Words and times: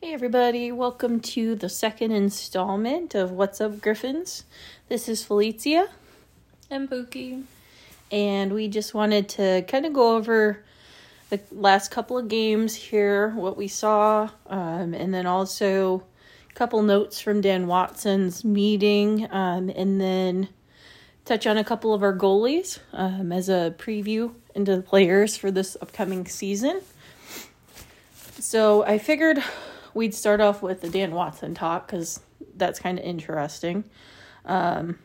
Hey, 0.00 0.14
everybody, 0.14 0.70
welcome 0.70 1.20
to 1.20 1.54
the 1.56 1.68
second 1.68 2.12
installment 2.12 3.14
of 3.14 3.32
What's 3.32 3.60
Up 3.60 3.80
Griffins. 3.80 4.44
This 4.88 5.08
is 5.08 5.24
Felicia, 5.24 5.88
And 6.70 6.88
Pookie. 6.88 7.42
and 8.12 8.52
we 8.52 8.68
just 8.68 8.94
wanted 8.94 9.28
to 9.30 9.62
kind 9.66 9.84
of 9.84 9.92
go 9.92 10.16
over 10.16 10.64
the 11.30 11.40
last 11.50 11.90
couple 11.90 12.16
of 12.16 12.28
games 12.28 12.74
here, 12.76 13.30
what 13.30 13.56
we 13.56 13.66
saw, 13.66 14.30
um, 14.46 14.94
and 14.94 15.12
then 15.12 15.26
also 15.26 16.04
a 16.48 16.54
couple 16.54 16.80
notes 16.82 17.20
from 17.20 17.40
Dan 17.40 17.66
Watson's 17.66 18.44
meeting, 18.44 19.26
um, 19.32 19.68
and 19.74 20.00
then 20.00 20.48
touch 21.24 21.46
on 21.46 21.58
a 21.58 21.64
couple 21.64 21.92
of 21.92 22.02
our 22.04 22.16
goalies 22.16 22.78
um, 22.92 23.32
as 23.32 23.48
a 23.48 23.74
preview 23.76 24.32
into 24.54 24.76
the 24.76 24.82
players 24.82 25.36
for 25.36 25.50
this 25.50 25.76
upcoming 25.82 26.24
season. 26.26 26.80
So 28.38 28.84
I 28.84 28.98
figured 28.98 29.42
we'd 29.98 30.14
start 30.14 30.40
off 30.40 30.62
with 30.62 30.80
the 30.80 30.88
Dan 30.88 31.10
Watson 31.10 31.54
talk 31.54 31.88
because 31.88 32.20
that's 32.56 32.78
kind 32.78 33.00
of 33.00 33.04
interesting. 33.04 33.82
Um, 34.44 35.00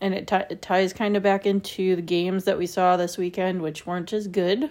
and 0.00 0.12
it, 0.14 0.26
t- 0.26 0.34
it 0.50 0.60
ties 0.60 0.92
kind 0.92 1.16
of 1.16 1.22
back 1.22 1.46
into 1.46 1.94
the 1.94 2.02
games 2.02 2.42
that 2.44 2.58
we 2.58 2.66
saw 2.66 2.96
this 2.96 3.16
weekend, 3.16 3.62
which 3.62 3.86
weren't 3.86 4.12
as 4.12 4.26
good, 4.26 4.70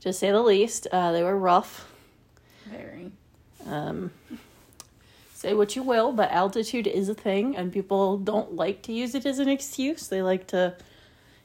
to 0.00 0.12
say 0.12 0.32
the 0.32 0.42
least. 0.42 0.88
Uh, 0.90 1.12
they 1.12 1.22
were 1.22 1.38
rough. 1.38 1.92
Very. 2.66 3.12
Um, 3.66 4.10
say 5.32 5.54
what 5.54 5.76
you 5.76 5.84
will, 5.84 6.10
but 6.10 6.32
altitude 6.32 6.88
is 6.88 7.08
a 7.08 7.14
thing, 7.14 7.56
and 7.56 7.72
people 7.72 8.18
don't 8.18 8.56
like 8.56 8.82
to 8.82 8.92
use 8.92 9.14
it 9.14 9.24
as 9.24 9.38
an 9.38 9.48
excuse. 9.48 10.08
They 10.08 10.22
like 10.22 10.48
to, 10.48 10.74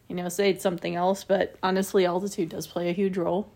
you 0.08 0.16
know, 0.16 0.28
say 0.28 0.50
it's 0.50 0.64
something 0.64 0.96
else, 0.96 1.24
but 1.24 1.56
honestly, 1.62 2.04
altitude 2.04 2.50
does 2.50 2.66
play 2.66 2.90
a 2.90 2.94
huge 2.94 3.16
role. 3.16 3.48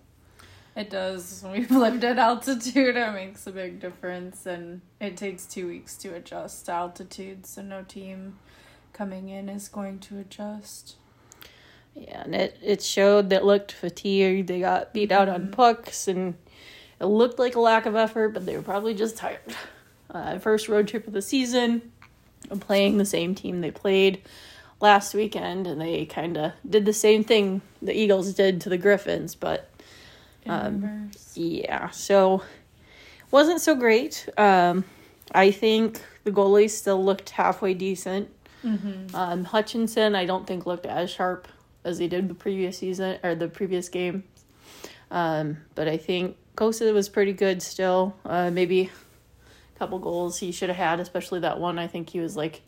It 0.76 0.90
does. 0.90 1.44
We've 1.52 1.72
lived 1.72 2.04
at 2.04 2.18
altitude. 2.18 2.96
It 2.96 3.14
makes 3.14 3.46
a 3.48 3.52
big 3.52 3.80
difference, 3.80 4.46
and 4.46 4.82
it 5.00 5.18
takes 5.18 5.46
two 5.46 5.68
weeks 5.68 5.98
to 5.98 6.16
adjust 6.16 6.66
to 6.66 6.74
altitude. 6.74 7.46
So 7.46 7.62
no 7.62 7.84
team 7.84 8.40
coming 8.94 9.30
in 9.30 9.50
is 9.50 9.68
going 9.68 10.00
to 10.00 10.20
adjust. 10.20 10.96
Yeah, 11.96 12.22
and 12.22 12.34
it, 12.34 12.58
it 12.63 12.82
showed 12.82 13.30
that 13.30 13.46
looked 13.46 13.72
fatigued. 13.72 14.48
They 14.48 14.62
got 14.62 14.94
beat 14.94 15.12
out 15.12 15.28
on 15.28 15.52
pucks, 15.52 16.08
and 16.08 16.36
it 17.00 17.06
looked 17.06 17.40
like 17.40 17.56
a 17.56 17.60
lack 17.60 17.85
of 17.85 17.96
effort, 17.96 18.30
but 18.30 18.46
they 18.46 18.56
were 18.56 18.63
probably 18.63 18.94
just 18.94 19.18
tired. 19.18 19.40
Uh, 20.10 20.40
first 20.40 20.68
road 20.68 20.88
trip 20.88 21.08
of 21.08 21.13
the 21.13 21.22
season, 21.22 21.91
playing 22.60 22.98
the 22.98 23.06
same 23.06 23.34
team 23.34 23.62
they 23.62 23.72
played 23.72 24.22
last 24.80 25.13
weekend, 25.13 25.68
and 25.68 25.80
they 25.80 26.06
kind 26.06 26.38
of 26.38 26.54
did 26.70 26.85
the 26.85 26.94
same 26.94 27.24
thing 27.24 27.62
the 27.82 27.98
Eagles 27.98 28.34
did 28.34 28.62
to 28.62 28.70
the 28.70 28.78
Griffins, 28.78 29.35
but 29.35 29.70
Um, 30.48 31.12
yeah, 31.36 31.90
so 31.92 32.44
wasn't 33.30 33.62
so 33.62 33.76
great. 33.76 34.28
Um, 34.38 34.84
I 35.34 35.52
think 35.52 36.02
the 36.24 36.32
goalies 36.32 36.72
still 36.72 37.04
looked 37.04 37.30
halfway 37.32 37.74
decent. 37.74 38.30
Mm-hmm. 38.64 39.16
Um, 39.16 39.44
Hutchinson, 39.44 40.16
I 40.16 40.26
don't 40.26 40.46
think 40.46 40.66
looked 40.66 40.86
as 40.86 41.10
sharp 41.10 41.48
as 41.84 41.98
he 41.98 42.08
did 42.08 42.28
the 42.28 42.34
previous 42.34 42.78
season 42.78 43.18
or 43.24 43.36
the 43.36 43.48
previous 43.48 43.90
game. 43.90 44.24
Um, 45.10 45.58
but 45.76 45.88
I 45.88 45.98
think 45.98 46.38
Cossa 46.56 46.94
was 46.94 47.10
pretty 47.10 47.34
good 47.34 47.62
still. 47.62 48.16
Uh, 48.26 48.52
maybe 48.52 48.90
a 49.76 49.80
couple 49.80 50.00
goals 50.00 50.38
he 50.38 50.52
should 50.52 50.70
have 50.70 50.78
had, 50.78 51.00
especially 51.00 51.40
that 51.42 51.60
one. 51.60 51.80
I 51.80 51.88
think 51.88 52.10
he 52.10 52.20
was 52.20 52.38
like 52.38 52.62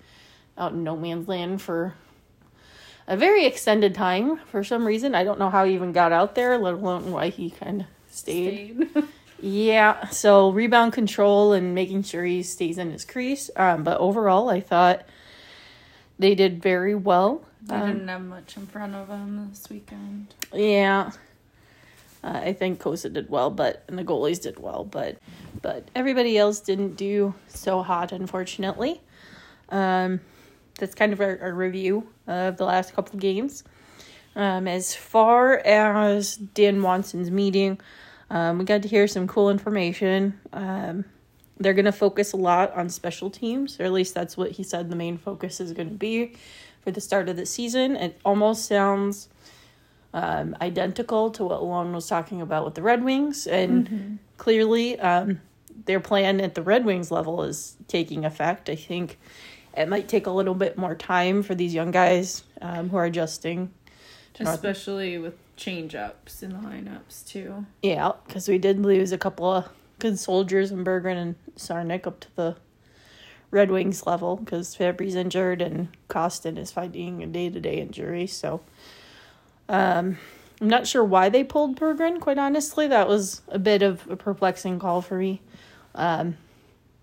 out 0.57 0.73
in 0.73 0.83
no 0.83 0.95
man's 0.95 1.27
land 1.27 1.61
for 1.61 1.93
a 3.07 3.17
very 3.17 3.45
extended 3.45 3.93
time 3.95 4.37
for 4.49 4.63
some 4.63 4.85
reason. 4.85 5.13
I 5.15 5.23
don't 5.23 5.39
know 5.39 5.49
how 5.49 5.65
he 5.65 5.73
even 5.73 5.91
got 5.91 6.11
out 6.11 6.35
there, 6.35 6.57
let 6.57 6.73
alone 6.75 7.11
why 7.11 7.29
he 7.29 7.49
kind 7.49 7.81
of 7.81 7.87
stayed. 8.09 8.89
Stayed. 8.91 9.03
Yeah, 9.45 10.07
so 10.07 10.51
rebound 10.51 10.93
control 10.93 11.51
and 11.51 11.75
making 11.75 12.03
sure 12.03 12.23
he 12.23 12.43
stays 12.43 12.77
in 12.77 12.91
his 12.91 13.03
crease. 13.03 13.49
Um, 13.57 13.83
but 13.83 13.99
overall, 13.99 14.47
I 14.49 14.61
thought 14.61 15.05
they 16.17 16.33
did 16.33 16.61
very 16.63 16.95
well. 16.95 17.43
they 17.61 17.75
Um, 17.75 17.87
didn't 17.91 18.07
have 18.07 18.21
much 18.21 18.55
in 18.55 18.67
front 18.67 18.95
of 18.95 19.09
them 19.09 19.49
this 19.49 19.69
weekend. 19.69 20.27
Yeah, 20.53 21.11
uh, 22.23 22.39
I 22.41 22.53
think 22.53 22.79
Cossa 22.81 23.11
did 23.11 23.29
well, 23.29 23.49
but 23.49 23.83
and 23.89 23.99
the 23.99 24.05
goalies 24.05 24.41
did 24.41 24.59
well, 24.59 24.85
but 24.85 25.17
but 25.61 25.89
everybody 25.93 26.37
else 26.37 26.61
didn't 26.61 26.95
do 26.95 27.33
so 27.49 27.81
hot, 27.83 28.13
unfortunately. 28.13 29.01
Um, 29.67 30.21
that's 30.79 30.95
kind 30.95 31.11
of 31.11 31.19
our, 31.19 31.37
our 31.41 31.53
review 31.53 32.07
of 32.27 32.57
the 32.57 32.65
last 32.65 32.93
couple 32.93 33.15
of 33.15 33.19
games. 33.19 33.63
Um, 34.35 34.67
as 34.67 34.95
far 34.95 35.57
as 35.57 36.35
Dan 36.37 36.81
Watson's 36.81 37.29
meeting, 37.29 37.79
um, 38.29 38.57
we 38.57 38.65
got 38.65 38.81
to 38.81 38.87
hear 38.87 39.07
some 39.07 39.27
cool 39.27 39.49
information. 39.49 40.39
Um, 40.51 41.05
they're 41.59 41.73
going 41.73 41.85
to 41.85 41.91
focus 41.91 42.33
a 42.33 42.37
lot 42.37 42.75
on 42.75 42.89
special 42.89 43.29
teams, 43.29 43.79
or 43.79 43.83
at 43.83 43.91
least 43.91 44.15
that's 44.15 44.35
what 44.35 44.51
he 44.51 44.63
said 44.63 44.89
the 44.89 44.95
main 44.95 45.17
focus 45.17 45.59
is 45.59 45.71
going 45.71 45.89
to 45.89 45.95
be 45.95 46.33
for 46.81 46.91
the 46.91 47.01
start 47.01 47.29
of 47.29 47.37
the 47.37 47.45
season. 47.45 47.95
It 47.95 48.19
almost 48.25 48.65
sounds 48.65 49.29
um, 50.13 50.55
identical 50.61 51.29
to 51.31 51.43
what 51.43 51.63
Long 51.63 51.93
was 51.93 52.07
talking 52.07 52.41
about 52.41 52.65
with 52.65 52.75
the 52.75 52.81
Red 52.81 53.03
Wings, 53.03 53.45
and 53.45 54.19
clearly 54.37 54.99
um, 54.99 55.41
their 55.85 55.99
plan 55.99 56.41
at 56.41 56.55
the 56.55 56.61
Red 56.61 56.85
Wings 56.85 57.11
level 57.11 57.43
is 57.43 57.75
taking 57.87 58.25
effect. 58.25 58.69
I 58.69 58.75
think 58.75 59.19
it 59.75 59.89
might 59.89 60.07
take 60.07 60.27
a 60.27 60.31
little 60.31 60.55
bit 60.55 60.77
more 60.77 60.95
time 60.95 61.43
for 61.43 61.55
these 61.55 61.73
young 61.73 61.91
guys 61.91 62.43
um, 62.61 62.89
who 62.89 62.97
are 62.97 63.05
adjusting. 63.05 63.71
to 64.35 64.43
North- 64.43 64.55
Especially 64.55 65.17
with 65.17 65.35
change 65.55 65.95
ups 65.95 66.43
in 66.43 66.51
the 66.51 66.59
lineups, 66.59 67.27
too. 67.27 67.65
Yeah, 67.81 68.11
because 68.25 68.47
we 68.47 68.57
did 68.57 68.79
lose 68.79 69.11
a 69.11 69.17
couple 69.17 69.51
of 69.51 69.69
good 69.99 70.19
soldiers 70.19 70.71
in 70.71 70.83
Berggren 70.83 71.17
and 71.17 71.35
Czarnik 71.55 72.07
up 72.07 72.19
to 72.21 72.35
the 72.35 72.55
Red 73.51 73.69
Wings 73.69 74.05
level 74.07 74.35
because 74.35 74.75
Fabry's 74.75 75.15
injured 75.15 75.61
and 75.61 75.89
Costin 76.07 76.57
is 76.57 76.71
fighting 76.71 77.21
a 77.21 77.27
day 77.27 77.49
to 77.49 77.59
day 77.59 77.79
injury. 77.79 78.25
So 78.25 78.61
um, 79.69 80.17
I'm 80.59 80.67
not 80.67 80.87
sure 80.87 81.03
why 81.03 81.29
they 81.29 81.43
pulled 81.43 81.79
Berggren, 81.79 82.19
quite 82.19 82.39
honestly. 82.39 82.87
That 82.87 83.07
was 83.07 83.41
a 83.47 83.59
bit 83.59 83.83
of 83.83 84.09
a 84.09 84.15
perplexing 84.15 84.79
call 84.79 85.01
for 85.01 85.17
me. 85.17 85.41
Um, 85.93 86.37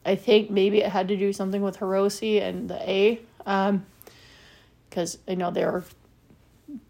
I 0.05 0.17
think 0.17 0.51
maybe 0.51 0.79
it 0.79 0.91
had 0.91 1.09
to 1.09 1.17
do 1.17 1.33
something 1.33 1.63
with 1.63 1.79
Hirose 1.79 2.41
and 2.41 2.69
the 2.69 2.91
A. 2.91 3.21
Because 4.89 5.19
I 5.29 5.35
know 5.35 5.51
they 5.51 5.65
were 5.65 5.85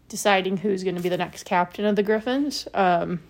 deciding 0.09 0.57
who's 0.57 0.83
going 0.83 0.95
to 0.95 1.01
be 1.01 1.09
the 1.09 1.17
next 1.17 1.43
captain 1.43 1.85
of 1.85 1.95
the 1.95 2.03
Griffins. 2.03 2.67
Um, 2.73 3.21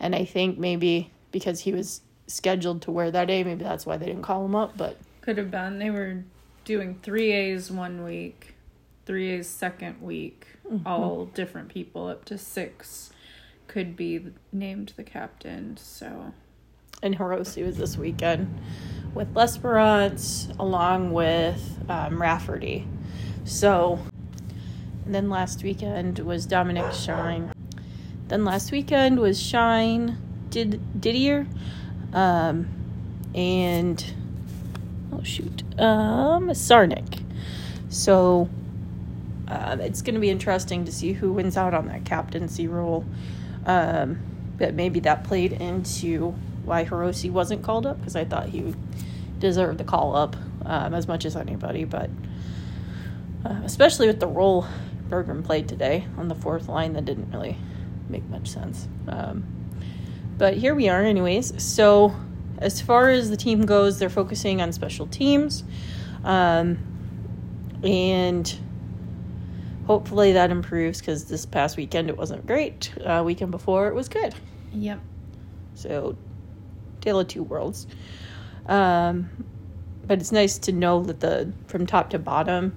and 0.00 0.14
I 0.14 0.24
think 0.24 0.58
maybe 0.58 1.10
because 1.32 1.60
he 1.60 1.72
was 1.72 2.00
scheduled 2.26 2.82
to 2.82 2.90
wear 2.90 3.10
that 3.10 3.30
A, 3.30 3.44
maybe 3.44 3.64
that's 3.64 3.86
why 3.86 3.96
they 3.96 4.06
didn't 4.06 4.22
call 4.22 4.44
him 4.44 4.54
up. 4.54 4.76
But 4.76 4.96
Could 5.20 5.38
have 5.38 5.50
been. 5.50 5.78
They 5.78 5.90
were 5.90 6.24
doing 6.64 6.98
three 7.02 7.32
A's 7.32 7.70
one 7.70 8.04
week, 8.04 8.54
three 9.06 9.30
A's 9.30 9.48
second 9.48 10.02
week, 10.02 10.46
all 10.84 11.24
different 11.26 11.68
people 11.70 12.08
up 12.08 12.24
to 12.26 12.36
six 12.36 13.10
could 13.68 13.96
be 13.96 14.32
named 14.52 14.92
the 14.96 15.02
captain. 15.04 15.76
So 15.76 16.32
and 17.02 17.16
Hirose 17.16 17.64
was 17.64 17.76
this 17.76 17.96
weekend 17.96 18.60
with 19.14 19.34
L'Esperance 19.34 20.48
along 20.58 21.12
with 21.12 21.78
um, 21.88 22.20
Rafferty. 22.20 22.86
So, 23.44 23.98
and 25.04 25.14
then 25.14 25.30
last 25.30 25.62
weekend 25.62 26.18
was 26.18 26.46
Dominik 26.46 26.92
Shine. 26.92 27.52
Then 28.28 28.44
last 28.44 28.72
weekend 28.72 29.18
was 29.18 29.40
Shine, 29.40 30.18
did 30.50 31.00
Didier, 31.00 31.46
um, 32.12 32.68
and 33.34 34.04
oh 35.12 35.22
shoot, 35.22 35.62
um, 35.80 36.48
Czarnik. 36.50 37.24
So, 37.88 38.50
uh, 39.46 39.78
it's 39.80 40.02
going 40.02 40.14
to 40.14 40.20
be 40.20 40.28
interesting 40.28 40.84
to 40.84 40.92
see 40.92 41.12
who 41.12 41.32
wins 41.32 41.56
out 41.56 41.72
on 41.72 41.88
that 41.88 42.04
captaincy 42.04 42.68
role. 42.68 43.06
Um, 43.64 44.20
but 44.58 44.74
maybe 44.74 45.00
that 45.00 45.24
played 45.24 45.52
into 45.52 46.34
why 46.68 46.84
Hirose 46.84 47.30
wasn't 47.30 47.62
called 47.62 47.86
up 47.86 47.98
because 47.98 48.14
I 48.14 48.24
thought 48.24 48.48
he 48.48 48.74
deserved 49.38 49.78
the 49.78 49.84
call 49.84 50.14
up 50.14 50.36
um, 50.64 50.94
as 50.94 51.08
much 51.08 51.24
as 51.24 51.36
anybody. 51.36 51.84
But 51.84 52.10
uh, 53.44 53.60
especially 53.64 54.06
with 54.06 54.20
the 54.20 54.26
role 54.26 54.66
Bergman 55.08 55.42
played 55.42 55.68
today 55.68 56.06
on 56.16 56.28
the 56.28 56.34
fourth 56.34 56.68
line, 56.68 56.92
that 56.92 57.04
didn't 57.04 57.30
really 57.32 57.56
make 58.08 58.28
much 58.28 58.48
sense. 58.48 58.86
Um, 59.06 59.44
but 60.36 60.54
here 60.54 60.74
we 60.74 60.88
are, 60.88 61.02
anyways. 61.02 61.62
So 61.62 62.14
as 62.58 62.80
far 62.80 63.10
as 63.10 63.30
the 63.30 63.36
team 63.36 63.62
goes, 63.62 63.98
they're 63.98 64.10
focusing 64.10 64.60
on 64.60 64.72
special 64.72 65.06
teams, 65.06 65.64
um, 66.24 66.78
and 67.82 68.58
hopefully 69.86 70.32
that 70.32 70.50
improves 70.50 71.00
because 71.00 71.24
this 71.24 71.46
past 71.46 71.76
weekend 71.76 72.10
it 72.10 72.16
wasn't 72.16 72.46
great. 72.46 72.92
Uh, 73.04 73.22
weekend 73.24 73.50
before 73.50 73.88
it 73.88 73.94
was 73.94 74.08
good. 74.08 74.34
Yep. 74.72 75.00
So, 75.74 76.16
tale 77.00 77.20
of 77.20 77.28
two 77.28 77.42
worlds. 77.42 77.86
Um, 78.66 79.30
but 80.06 80.20
it's 80.20 80.32
nice 80.32 80.58
to 80.58 80.72
know 80.72 81.02
that 81.04 81.20
the 81.20 81.52
from 81.66 81.86
top 81.86 82.10
to 82.10 82.18
bottom, 82.18 82.74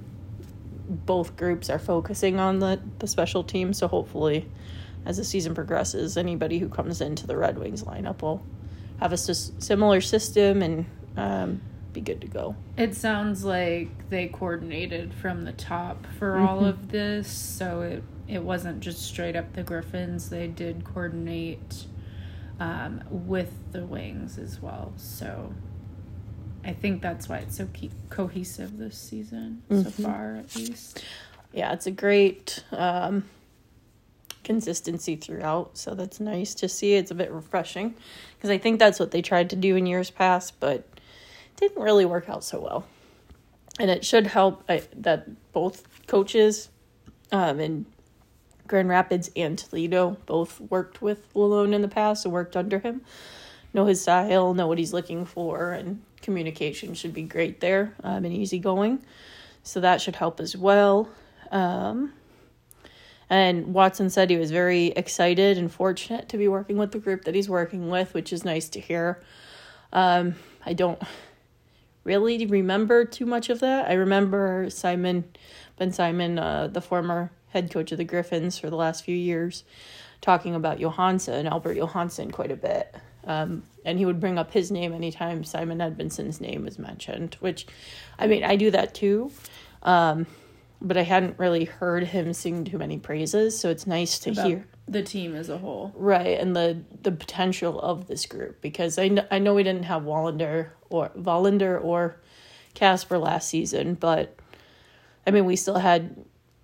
both 0.90 1.36
groups 1.38 1.70
are 1.70 1.80
focusing 1.80 2.40
on 2.40 2.60
the 2.60 2.80
the 3.00 3.08
special 3.08 3.44
team. 3.44 3.74
So 3.74 3.88
hopefully, 3.88 4.50
as 5.06 5.18
the 5.18 5.24
season 5.24 5.56
progresses, 5.56 6.18
anybody 6.18 6.60
who 6.60 6.70
comes 6.70 7.02
into 7.02 7.26
the 7.28 7.38
Red 7.38 7.58
Wings 7.58 7.84
lineup 7.84 8.22
will 8.22 8.44
have 9.00 9.12
a 9.12 9.14
s- 9.16 9.52
similar 9.60 10.00
system 10.02 10.62
and 10.62 10.86
um, 11.18 11.62
be 11.94 12.02
good 12.02 12.22
to 12.22 12.28
go. 12.28 12.56
It 12.78 12.96
sounds 12.96 13.44
like 13.44 14.10
they 14.10 14.28
coordinated 14.28 15.14
from 15.14 15.44
the 15.44 15.52
top 15.54 16.06
for 16.20 16.38
all 16.38 16.62
Mhm. 16.62 16.70
of 16.70 16.90
this, 16.90 17.28
so 17.28 17.82
it 17.82 18.04
it 18.28 18.44
wasn't 18.44 18.80
just 18.80 19.02
straight 19.02 19.36
up 19.36 19.52
the 19.54 19.64
Griffins. 19.64 20.30
They 20.30 20.48
did 20.48 20.86
coordinate 20.86 21.86
um, 22.62 23.02
with 23.10 23.52
the 23.72 23.84
Wings 23.84 24.38
as 24.38 24.62
well. 24.62 24.94
So 24.96 25.52
I 26.64 26.74
think 26.74 27.02
that's 27.02 27.28
why 27.28 27.38
it's 27.38 27.58
so 27.58 27.66
ke- 27.66 27.90
cohesive 28.12 28.78
this 28.78 28.96
season 28.96 29.64
so 29.70 29.76
Mhm. 29.76 30.04
far, 30.04 30.36
at 30.36 30.56
least. 30.56 31.04
Yeah, 31.52 31.74
it's 31.74 31.88
a 31.88 31.92
great 31.92 32.64
um, 32.72 33.24
consistency 34.44 35.16
throughout, 35.16 35.76
so 35.76 35.96
that's 35.96 36.20
nice 36.20 36.54
to 36.56 36.70
see. 36.70 36.94
It's 36.94 37.10
a 37.10 37.16
bit 37.16 37.32
refreshing 37.32 37.96
because 38.36 38.52
I 38.52 38.60
think 38.60 38.78
that's 38.80 39.00
what 39.00 39.10
they 39.10 39.24
tried 39.24 39.50
to 39.50 39.56
do 39.56 39.76
in 39.76 39.88
years 39.88 40.12
past, 40.12 40.60
but 40.60 40.88
didn't 41.58 41.82
really 41.82 42.06
work 42.06 42.30
out 42.30 42.44
so 42.44 42.60
well. 42.60 42.86
And 43.80 43.90
it 43.90 44.06
should 44.06 44.28
help 44.28 44.64
uh, 44.70 44.82
that 44.96 45.52
both 45.52 45.84
coaches 46.08 46.70
um, 47.32 47.60
in 47.60 47.86
Grand 48.72 48.88
Rapids 48.88 49.30
and 49.36 49.58
Toledo 49.58 50.16
both 50.26 50.62
worked 50.62 51.02
with 51.02 51.32
Lalonde 51.34 51.74
in 51.74 51.82
the 51.82 51.90
past 51.90 52.24
and 52.24 52.34
worked 52.34 52.56
under 52.56 52.80
him. 52.80 53.02
Know 53.74 53.86
his 53.86 54.02
style, 54.02 54.54
know 54.54 54.66
what 54.66 54.78
he's 54.78 54.94
looking 54.94 55.26
for, 55.26 55.74
and 55.74 56.02
communication 56.22 56.94
should 56.94 57.14
be 57.14 57.24
great 57.24 57.60
there 57.60 57.94
um, 58.02 58.24
and 58.24 58.34
easygoing. 58.34 59.04
So 59.62 59.82
that 59.82 60.00
should 60.00 60.16
help 60.16 60.40
as 60.40 60.56
well. 60.56 61.10
Um, 61.52 62.14
and 63.30 63.74
Watson 63.74 64.10
said 64.10 64.30
he 64.30 64.38
was 64.38 64.52
very 64.52 64.88
excited 64.88 65.58
and 65.58 65.70
fortunate 65.70 66.30
to 66.30 66.38
be 66.38 66.48
working 66.48 66.78
with 66.78 66.94
the 66.94 67.00
group 67.00 67.26
that 67.26 67.36
he's 67.36 67.50
working 67.50 67.90
with, 67.90 68.14
which 68.14 68.32
is 68.32 68.46
nice 68.46 68.70
to 68.70 68.80
hear. 68.80 69.22
Um, 69.92 70.36
I 70.66 70.72
don't 70.72 71.02
really 72.06 72.46
remember 72.46 73.04
too 73.04 73.26
much 73.26 73.50
of 73.50 73.60
that. 73.60 73.90
I 73.90 73.94
remember 73.94 74.70
Simon, 74.70 75.26
Ben 75.78 75.92
Simon, 75.92 76.40
uh, 76.40 76.68
the 76.68 76.82
former 76.82 77.32
head 77.52 77.72
coach 77.72 77.92
of 77.92 77.98
the 77.98 78.04
Griffins 78.04 78.58
for 78.58 78.70
the 78.70 78.76
last 78.76 79.04
few 79.04 79.16
years, 79.16 79.64
talking 80.22 80.56
about 80.56 80.80
Johansson, 80.80 81.48
Albert 81.48 81.76
Johansson, 81.76 82.32
quite 82.32 82.52
a 82.52 82.56
bit. 82.56 82.94
Um, 83.26 83.64
and 83.86 84.00
he 84.00 84.06
would 84.06 84.20
bring 84.20 84.38
up 84.40 84.52
his 84.52 84.72
name 84.72 84.94
anytime 84.94 85.44
Simon 85.44 85.78
Edvinsson's 85.80 86.42
name 86.42 86.64
was 86.64 86.80
mentioned, 86.80 87.36
which, 87.40 87.68
I 88.18 88.28
mean, 88.28 88.44
I 88.44 88.56
do 88.56 88.72
that 88.72 88.96
too. 88.96 89.32
Um, 89.84 90.26
but 90.82 90.98
I 90.98 91.04
hadn't 91.04 91.38
really 91.38 91.66
heard 91.66 92.06
him 92.06 92.34
sing 92.34 92.64
too 92.66 92.80
many 92.80 92.98
praises, 92.98 93.58
so 93.60 93.70
it's 93.70 93.86
nice 93.86 94.18
to 94.20 94.32
About 94.32 94.48
hear. 94.48 94.68
the 94.88 95.04
team 95.04 95.36
as 95.36 95.50
a 95.50 95.60
whole. 95.60 95.94
Right, 95.96 96.40
and 96.40 96.56
the 96.56 96.82
the 97.04 97.12
potential 97.12 97.80
of 97.80 98.08
this 98.08 98.26
group 98.26 98.62
because 98.62 98.98
I 98.98 99.10
know, 99.10 99.26
I 99.30 99.38
know 99.38 99.54
we 99.54 99.62
didn't 99.64 99.84
have 99.84 100.02
Wallinder 100.02 100.70
or 100.90 101.10
Vollander 101.10 101.84
or 101.84 102.16
Kasper 102.74 103.20
last 103.20 103.48
season, 103.50 103.94
but 103.94 104.36
I 105.28 105.32
mean 105.32 105.46
we 105.46 105.56
still 105.56 105.78
had 105.78 106.16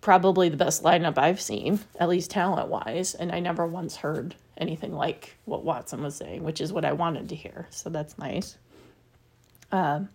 probably 0.08 0.48
the 0.48 0.56
best 0.56 0.84
lineup 0.84 1.18
I've 1.18 1.42
seen, 1.42 1.82
at 2.00 2.08
least 2.08 2.32
talent 2.32 2.70
wise, 2.70 3.14
and 3.14 3.30
I 3.30 3.42
never 3.42 3.68
once 3.68 3.98
heard 3.98 4.36
anything 4.58 4.94
like 4.94 5.36
what 5.44 5.66
Watson 5.66 6.02
was 6.02 6.16
saying, 6.16 6.46
which 6.46 6.62
is 6.62 6.72
what 6.72 6.86
I 6.86 6.94
wanted 6.94 7.28
to 7.28 7.36
hear. 7.36 7.68
So 7.72 7.90
that's 7.90 8.18
nice. 8.18 8.56
Um, 9.70 10.08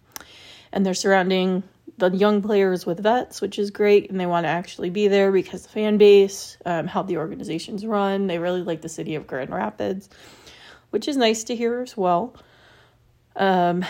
and 0.72 0.86
they're 0.86 0.94
surrounding 0.94 1.62
the 1.98 2.08
young 2.08 2.40
players 2.40 2.86
with 2.86 3.00
vets, 3.00 3.42
which 3.42 3.58
is 3.58 3.70
great, 3.70 4.08
and 4.08 4.18
they 4.18 4.24
want 4.24 4.44
to 4.44 4.48
actually 4.48 4.88
be 4.88 5.08
there 5.08 5.30
because 5.30 5.64
the 5.64 5.68
fan 5.68 5.98
base, 5.98 6.56
um, 6.64 6.86
how 6.86 7.02
the 7.02 7.18
organization's 7.18 7.84
run, 7.84 8.28
they 8.28 8.38
really 8.38 8.62
like 8.62 8.80
the 8.80 8.88
city 8.88 9.14
of 9.14 9.26
Grand 9.26 9.50
Rapids, 9.50 10.08
which 10.88 11.06
is 11.06 11.18
nice 11.18 11.44
to 11.44 11.54
hear 11.54 11.82
as 11.82 11.98
well. 11.98 12.34
Um, 13.36 13.84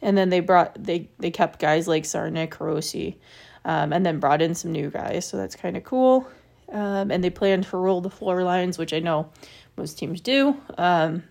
and 0.00 0.16
then 0.16 0.28
they 0.28 0.38
brought 0.38 0.80
they 0.80 1.10
they 1.18 1.32
kept 1.32 1.58
guys 1.58 1.88
like 1.88 2.04
Czarnik, 2.04 2.60
Rossi, 2.60 3.18
um, 3.64 3.92
and 3.92 4.04
then 4.04 4.18
brought 4.18 4.42
in 4.42 4.54
some 4.54 4.72
new 4.72 4.90
guys, 4.90 5.26
so 5.26 5.36
that's 5.36 5.56
kind 5.56 5.76
of 5.76 5.84
cool. 5.84 6.28
Um, 6.70 7.10
and 7.10 7.24
they 7.24 7.30
plan 7.30 7.62
to 7.62 7.76
roll 7.76 8.00
the 8.00 8.10
floor 8.10 8.42
lines, 8.42 8.78
which 8.78 8.92
I 8.92 9.00
know 9.00 9.30
most 9.76 9.98
teams 9.98 10.20
do. 10.20 10.56
Um, 10.76 11.22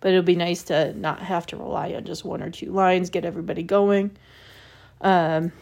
but 0.00 0.10
it'll 0.10 0.22
be 0.22 0.36
nice 0.36 0.62
to 0.64 0.92
not 0.94 1.20
have 1.20 1.46
to 1.46 1.56
rely 1.56 1.94
on 1.94 2.04
just 2.04 2.24
one 2.24 2.42
or 2.42 2.50
two 2.50 2.70
lines, 2.70 3.10
get 3.10 3.24
everybody 3.24 3.62
going. 3.62 4.10
Um, 5.00 5.52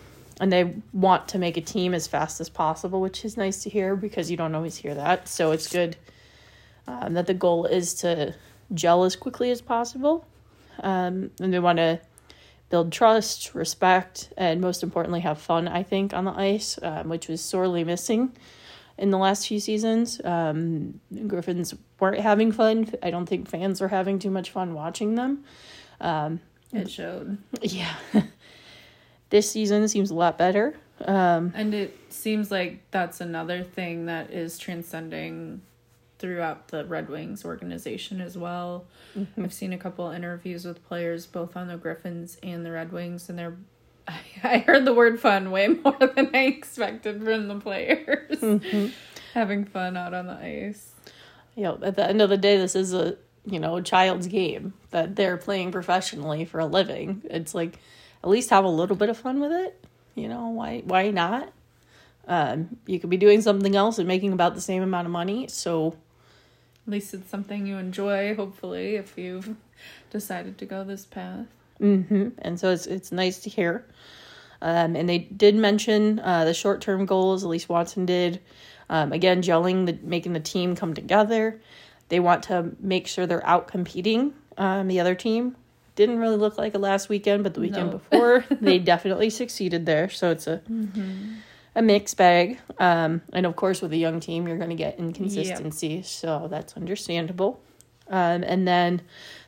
and 0.40 0.52
they 0.52 0.74
want 0.92 1.28
to 1.28 1.38
make 1.38 1.56
a 1.56 1.60
team 1.62 1.94
as 1.94 2.06
fast 2.06 2.40
as 2.40 2.50
possible, 2.50 3.00
which 3.00 3.24
is 3.24 3.36
nice 3.36 3.62
to 3.62 3.70
hear 3.70 3.96
because 3.96 4.30
you 4.30 4.36
don't 4.36 4.54
always 4.54 4.76
hear 4.76 4.94
that. 4.94 5.28
So 5.28 5.52
it's 5.52 5.68
good 5.68 5.96
um, 6.86 7.14
that 7.14 7.26
the 7.26 7.34
goal 7.34 7.64
is 7.64 7.94
to 7.94 8.34
gel 8.74 9.04
as 9.04 9.16
quickly 9.16 9.50
as 9.50 9.62
possible. 9.62 10.26
Um, 10.80 11.30
and 11.40 11.54
they 11.54 11.58
want 11.58 11.78
to 11.78 12.00
build 12.68 12.92
trust, 12.92 13.54
respect, 13.54 14.32
and 14.36 14.60
most 14.60 14.82
importantly, 14.82 15.20
have 15.20 15.38
fun, 15.38 15.68
I 15.68 15.82
think, 15.82 16.12
on 16.12 16.24
the 16.24 16.32
ice, 16.32 16.78
um, 16.82 17.08
which 17.08 17.28
was 17.28 17.40
sorely 17.40 17.84
missing 17.84 18.32
in 18.98 19.10
the 19.10 19.18
last 19.18 19.46
few 19.46 19.60
seasons. 19.60 20.20
Um, 20.24 21.00
Griffins 21.26 21.74
weren't 22.00 22.18
having 22.20 22.50
fun. 22.52 22.92
I 23.02 23.10
don't 23.10 23.26
think 23.26 23.48
fans 23.48 23.80
were 23.80 23.88
having 23.88 24.18
too 24.18 24.30
much 24.30 24.50
fun 24.50 24.74
watching 24.74 25.14
them. 25.14 25.44
Um, 26.00 26.40
It 26.72 26.90
showed. 26.90 27.38
yeah. 27.62 27.94
this 29.30 29.50
season 29.50 29.86
seems 29.88 30.10
a 30.10 30.14
lot 30.14 30.36
better. 30.38 30.74
Um, 31.04 31.52
And 31.54 31.74
it 31.74 31.96
seems 32.08 32.50
like 32.50 32.80
that's 32.90 33.20
another 33.20 33.62
thing 33.62 34.06
that 34.06 34.30
is 34.30 34.58
transcending 34.58 35.60
throughout 36.18 36.68
the 36.68 36.84
Red 36.84 37.08
Wings 37.08 37.44
organization 37.44 38.20
as 38.20 38.36
well. 38.38 38.86
I've 39.42 39.52
seen 39.52 39.72
a 39.72 39.78
couple 39.78 40.08
interviews 40.10 40.64
with 40.64 40.86
players 40.86 41.26
both 41.26 41.56
on 41.56 41.68
the 41.68 41.76
Griffins 41.76 42.38
and 42.42 42.64
the 42.64 42.72
Red 42.72 42.92
Wings, 42.92 43.28
and 43.28 43.38
they're. 43.38 43.56
I 44.44 44.58
heard 44.58 44.84
the 44.84 44.94
word 44.94 45.18
fun 45.20 45.50
way 45.50 45.68
more 45.68 45.96
than 46.14 46.30
I 46.34 46.44
expected 46.46 47.22
from 47.22 47.48
the 47.48 47.56
players. 47.60 48.92
Having 49.34 49.64
fun 49.66 49.96
out 49.96 50.14
on 50.14 50.26
the 50.26 50.34
ice. 50.38 50.92
you 51.54 51.64
know, 51.64 51.78
at 51.82 51.96
the 51.96 52.06
end 52.08 52.22
of 52.22 52.30
the 52.30 52.36
day, 52.38 52.56
this 52.56 52.74
is 52.76 52.94
a 52.94 53.16
you 53.44 53.60
know 53.60 53.80
child's 53.80 54.26
game 54.26 54.74
that 54.90 55.16
they're 55.16 55.36
playing 55.36 55.72
professionally 55.72 56.44
for 56.44 56.60
a 56.60 56.66
living. 56.66 57.22
It's 57.24 57.54
like 57.54 57.78
at 58.22 58.30
least 58.30 58.50
have 58.50 58.64
a 58.64 58.68
little 58.68 58.96
bit 58.96 59.08
of 59.08 59.18
fun 59.18 59.40
with 59.40 59.52
it. 59.52 59.84
You 60.14 60.28
know 60.28 60.48
why? 60.48 60.82
Why 60.84 61.10
not? 61.10 61.52
Um, 62.28 62.78
you 62.86 62.98
could 62.98 63.10
be 63.10 63.16
doing 63.16 63.40
something 63.40 63.76
else 63.76 63.98
and 63.98 64.08
making 64.08 64.32
about 64.32 64.54
the 64.54 64.60
same 64.60 64.82
amount 64.82 65.06
of 65.06 65.12
money. 65.12 65.46
So 65.48 65.96
At 66.86 66.92
least 66.92 67.14
it's 67.14 67.28
something 67.30 67.66
you 67.66 67.76
enjoy, 67.78 68.34
hopefully, 68.36 68.94
if 68.96 69.18
you've 69.18 69.56
decided 70.10 70.58
to 70.58 70.66
go 70.66 70.84
this 70.84 71.04
path. 71.04 71.46
hmm 71.78 72.28
And 72.38 72.58
so 72.60 72.70
it's 72.70 72.86
it's 72.86 73.10
nice 73.12 73.40
to 73.40 73.50
hear. 73.50 73.84
Um, 74.62 74.96
and 74.96 75.08
they 75.08 75.18
did 75.18 75.54
mention 75.54 76.18
uh, 76.20 76.44
the 76.44 76.54
short 76.54 76.80
term 76.80 77.04
goals. 77.06 77.44
At 77.44 77.50
least 77.50 77.68
Watson 77.68 78.06
did. 78.06 78.40
Um, 78.88 79.12
again, 79.12 79.42
gelling 79.42 79.86
the 79.86 79.98
making 80.02 80.32
the 80.32 80.40
team 80.40 80.76
come 80.76 80.94
together. 80.94 81.60
They 82.08 82.20
want 82.20 82.44
to 82.44 82.70
make 82.78 83.08
sure 83.08 83.26
they're 83.26 83.44
out 83.46 83.66
competing 83.68 84.32
um, 84.56 84.86
the 84.88 85.00
other 85.00 85.14
team. 85.16 85.56
Didn't 85.96 86.18
really 86.18 86.36
look 86.36 86.56
like 86.56 86.74
it 86.74 86.78
last 86.78 87.08
weekend, 87.08 87.42
but 87.42 87.54
the 87.54 87.60
weekend 87.60 87.90
No. 87.90 87.98
before 87.98 88.44
they 88.60 88.78
definitely 88.78 89.28
succeeded 89.30 89.86
there. 89.86 90.08
So 90.08 90.30
it's 90.30 90.46
a 90.46 90.62
a 91.76 91.82
mixed 91.82 92.16
bag. 92.16 92.58
Um, 92.78 93.20
and 93.32 93.46
of 93.46 93.54
course, 93.54 93.80
with 93.80 93.92
a 93.92 93.96
young 93.96 94.18
team, 94.18 94.48
you're 94.48 94.56
going 94.56 94.70
to 94.70 94.76
get 94.76 94.98
inconsistency. 94.98 96.02
So 96.02 96.48
that's 96.50 96.74
understandable. 96.74 97.60
Um, 98.08 98.42
and 98.42 98.66
then 98.66 99.02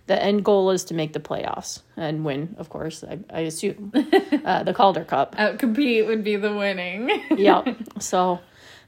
the 0.07 0.23
end 0.23 0.45
goal 0.45 0.71
is 0.71 0.85
to 0.85 0.95
make 0.95 1.15
the 1.15 1.21
playoffs 1.21 1.81
and 1.97 2.25
win, 2.25 2.55
of 2.59 2.69
course, 2.69 3.03
I, 3.03 3.19
I 3.33 3.41
assume, 3.41 3.93
uh, 4.45 4.63
the 4.63 4.75
Calder 4.75 5.05
Cup. 5.05 5.37
Outcompete 5.37 6.07
would 6.07 6.23
be 6.23 6.37
the 6.37 6.55
winning. 6.55 7.11
yep. 7.37 7.67
So 7.99 8.41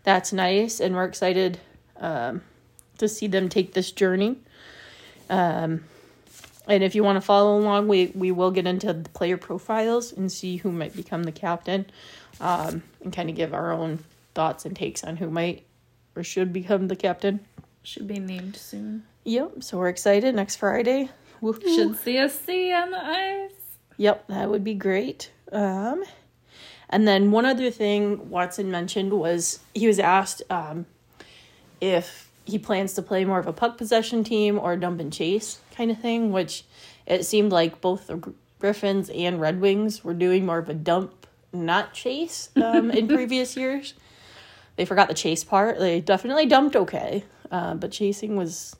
that's 0.05 0.33
nice. 0.33 0.81
And 0.81 0.95
we're 0.95 1.05
excited 1.05 1.59
um, 1.97 2.43
to 2.99 3.09
see 3.09 3.27
them 3.27 3.49
take 3.49 3.73
this 3.73 3.91
journey. 3.91 4.37
Um, 5.31 5.85
and 6.71 6.85
if 6.85 6.95
you 6.95 7.03
want 7.03 7.17
to 7.17 7.21
follow 7.21 7.59
along, 7.59 7.89
we, 7.89 8.13
we 8.15 8.31
will 8.31 8.51
get 8.51 8.67
into 8.67 8.93
the 8.93 9.09
player 9.11 9.37
profiles 9.37 10.13
and 10.13 10.31
see 10.31 10.57
who 10.57 10.71
might 10.71 10.95
become 10.95 11.25
the 11.25 11.33
captain 11.33 11.87
um, 12.41 12.83
and 13.03 13.13
kind 13.13 13.29
of 13.29 13.37
give 13.37 13.53
our 13.53 13.73
own 13.73 13.99
thoughts 14.35 14.65
and 14.65 14.77
takes 14.77 15.03
on 15.03 15.17
who 15.17 15.29
might 15.29 15.65
or 16.15 16.23
should 16.23 16.53
become 16.53 16.89
the 16.89 16.97
captain. 16.97 17.41
Should 17.83 18.07
be 18.07 18.19
named 18.21 18.57
soon. 18.57 19.05
Yep. 19.25 19.65
So 19.65 19.79
we're 19.79 19.89
excited 19.89 20.35
next 20.35 20.57
Friday. 20.57 21.11
Woohoo. 21.43 21.75
Should 21.75 21.99
see 22.05 22.19
us 22.19 22.39
see 22.39 22.73
on 22.73 22.91
the 22.91 23.05
ice. 23.05 23.53
Yep, 23.97 24.29
that 24.29 24.49
would 24.49 24.65
be 24.65 24.75
great. 24.75 25.31
Um, 25.53 26.05
and 26.89 27.07
then 27.07 27.33
one 27.33 27.45
other 27.45 27.71
thing 27.71 28.31
Watson 28.31 28.71
mentioned 28.71 29.13
was 29.13 29.61
he 29.75 29.87
was 29.87 29.99
asked 29.99 30.43
um, 30.51 30.87
if 31.81 32.30
he 32.51 32.59
plans 32.59 32.95
to 32.95 33.03
play 33.03 33.25
more 33.25 33.39
of 33.39 33.47
a 33.47 33.53
puck 33.53 33.79
possession 33.79 34.25
team 34.25 34.59
or 34.59 34.77
dump 34.77 35.01
and 35.01 35.13
chase 35.13 35.61
kind 35.75 35.91
of 35.91 35.99
thing, 35.99 36.33
which 36.33 36.65
it 37.07 37.25
seemed 37.25 37.53
like 37.53 37.81
both 37.81 38.07
the 38.07 38.33
Griffins 38.59 39.11
and 39.11 39.41
Red 39.41 39.61
Wings 39.61 40.05
were 40.05 40.15
doing 40.15 40.45
more 40.45 40.59
of 40.59 40.69
a 40.69 40.75
dump, 40.75 41.27
not 41.53 41.95
chase 41.95 42.51
um, 42.57 42.91
in 42.91 43.09
previous 43.17 43.57
years. 43.57 43.95
They 44.77 44.85
forgot 44.85 45.09
the 45.09 45.15
chase 45.15 45.45
part. 45.45 45.79
They 45.79 46.01
definitely 46.01 46.47
dumped 46.47 46.77
okay, 46.77 47.25
uh, 47.51 47.75
but 47.75 47.91
chasing 47.91 48.37
was 48.37 48.77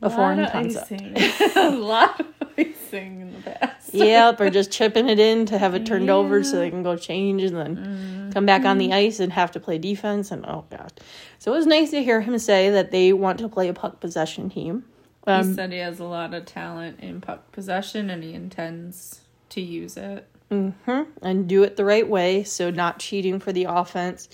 a 0.00 0.10
foreign 0.10 0.48
concept. 0.50 0.90
a 1.56 1.70
lot 1.70 2.31
in 2.56 3.32
the 3.34 3.40
past. 3.50 3.94
yep, 3.94 4.40
or 4.40 4.50
just 4.50 4.70
chipping 4.70 5.08
it 5.08 5.18
in 5.18 5.46
to 5.46 5.58
have 5.58 5.74
it 5.74 5.86
turned 5.86 6.10
over 6.10 6.42
so 6.44 6.58
they 6.58 6.70
can 6.70 6.82
go 6.82 6.96
change 6.96 7.42
and 7.42 7.56
then 7.56 7.76
Mm. 7.76 8.34
come 8.34 8.46
back 8.46 8.64
on 8.64 8.78
the 8.78 8.92
ice 8.92 9.20
and 9.20 9.32
have 9.32 9.52
to 9.52 9.60
play 9.60 9.78
defense. 9.78 10.30
And 10.30 10.44
oh 10.46 10.64
god, 10.70 10.92
so 11.38 11.52
it 11.52 11.56
was 11.56 11.66
nice 11.66 11.90
to 11.90 12.02
hear 12.02 12.20
him 12.20 12.38
say 12.38 12.70
that 12.70 12.90
they 12.90 13.12
want 13.12 13.38
to 13.40 13.48
play 13.48 13.68
a 13.68 13.74
puck 13.74 14.00
possession 14.00 14.48
team. 14.50 14.84
he 15.26 15.30
Um, 15.32 15.54
said 15.54 15.72
he 15.72 15.78
has 15.78 16.00
a 16.00 16.04
lot 16.04 16.34
of 16.34 16.46
talent 16.46 17.00
in 17.00 17.20
puck 17.20 17.52
possession 17.52 18.10
and 18.10 18.22
he 18.22 18.32
intends 18.34 19.20
to 19.50 19.60
use 19.60 19.96
it. 19.96 20.26
mhm, 20.50 21.06
and 21.22 21.48
do 21.48 21.62
it 21.62 21.76
the 21.76 21.84
right 21.84 22.06
way, 22.08 22.42
so 22.44 22.70
not 22.70 22.98
cheating 22.98 23.38
for 23.40 23.52
the 23.52 23.64
offense. 23.64 24.28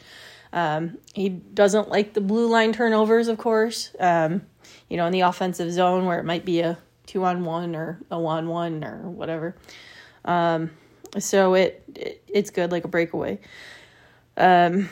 Um, 0.53 0.99
he 1.15 1.29
doesn't 1.29 1.91
like 1.91 2.15
the 2.15 2.21
blue 2.21 2.49
line 2.49 2.73
turnovers, 2.73 3.29
of 3.29 3.39
course. 3.39 3.95
Um, 4.01 4.43
you 4.89 4.97
know, 4.97 5.07
in 5.07 5.13
the 5.13 5.21
offensive 5.21 5.71
zone 5.71 6.07
where 6.07 6.19
it 6.19 6.25
might 6.25 6.45
be 6.45 6.61
a 6.61 6.79
two 7.09 7.25
on 7.25 7.45
one 7.45 7.75
or 7.75 7.99
a 8.11 8.21
one 8.21 8.49
one 8.49 8.85
or 8.85 9.09
whatever. 9.09 9.57
Um, 10.25 10.71
so 11.19 11.55
it, 11.55 11.83
it 11.95 12.23
it's 12.29 12.51
good 12.51 12.71
like 12.71 12.85
a 12.85 12.89
breakaway. 12.89 13.41
Um, 14.37 14.89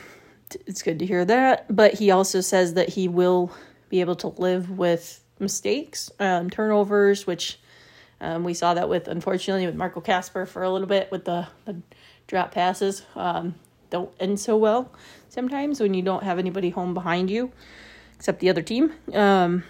it's 0.66 0.82
good 0.82 0.98
to 0.98 1.06
hear 1.06 1.24
that. 1.24 1.74
But 1.74 1.94
he 1.94 2.10
also 2.10 2.40
says 2.40 2.74
that 2.74 2.88
he 2.88 3.06
will 3.06 3.52
be 3.88 4.00
able 4.00 4.16
to 4.16 4.28
live 4.28 4.70
with 4.70 5.22
mistakes, 5.38 6.10
um, 6.18 6.50
turnovers, 6.50 7.26
which 7.26 7.60
um, 8.20 8.42
we 8.42 8.54
saw 8.54 8.74
that 8.74 8.88
with 8.88 9.06
unfortunately 9.06 9.66
with 9.66 9.76
Marco 9.76 10.00
Kasper 10.00 10.46
for 10.46 10.62
a 10.62 10.70
little 10.70 10.88
bit 10.88 11.10
with 11.12 11.26
the, 11.26 11.46
the 11.66 11.76
drop 12.26 12.52
passes. 12.52 13.02
Um, 13.14 13.54
don't 13.90 14.10
end 14.18 14.40
so 14.40 14.56
well 14.56 14.90
sometimes 15.28 15.80
when 15.80 15.94
you 15.94 16.02
don't 16.02 16.24
have 16.24 16.38
anybody 16.40 16.70
home 16.70 16.92
behind 16.92 17.30
you 17.30 17.52
except 18.16 18.40
the 18.40 18.48
other 18.48 18.62
team. 18.62 18.92
Um, 19.12 19.62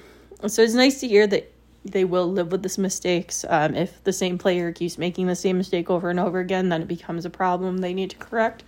so 0.47 0.63
it's 0.63 0.75
nice 0.75 1.01
to 1.01 1.09
hear 1.09 1.27
that 1.27 1.53
they 1.93 2.05
will 2.05 2.31
live 2.31 2.53
with 2.53 2.63
this 2.63 2.79
mistakes. 2.79 3.45
Um, 3.49 3.75
if 3.75 4.03
the 4.05 4.13
same 4.13 4.39
player 4.39 4.73
keeps 4.73 4.99
making 4.99 5.27
the 5.27 5.37
same 5.37 5.59
mistake 5.59 5.91
over 5.91 6.11
and 6.11 6.21
over 6.21 6.41
again, 6.41 6.69
then 6.69 6.83
it 6.83 6.89
becomes 6.89 7.25
a 7.25 7.31
problem 7.31 7.79
they 7.79 7.95
need 7.95 8.11
to 8.11 8.17
correct. 8.17 8.65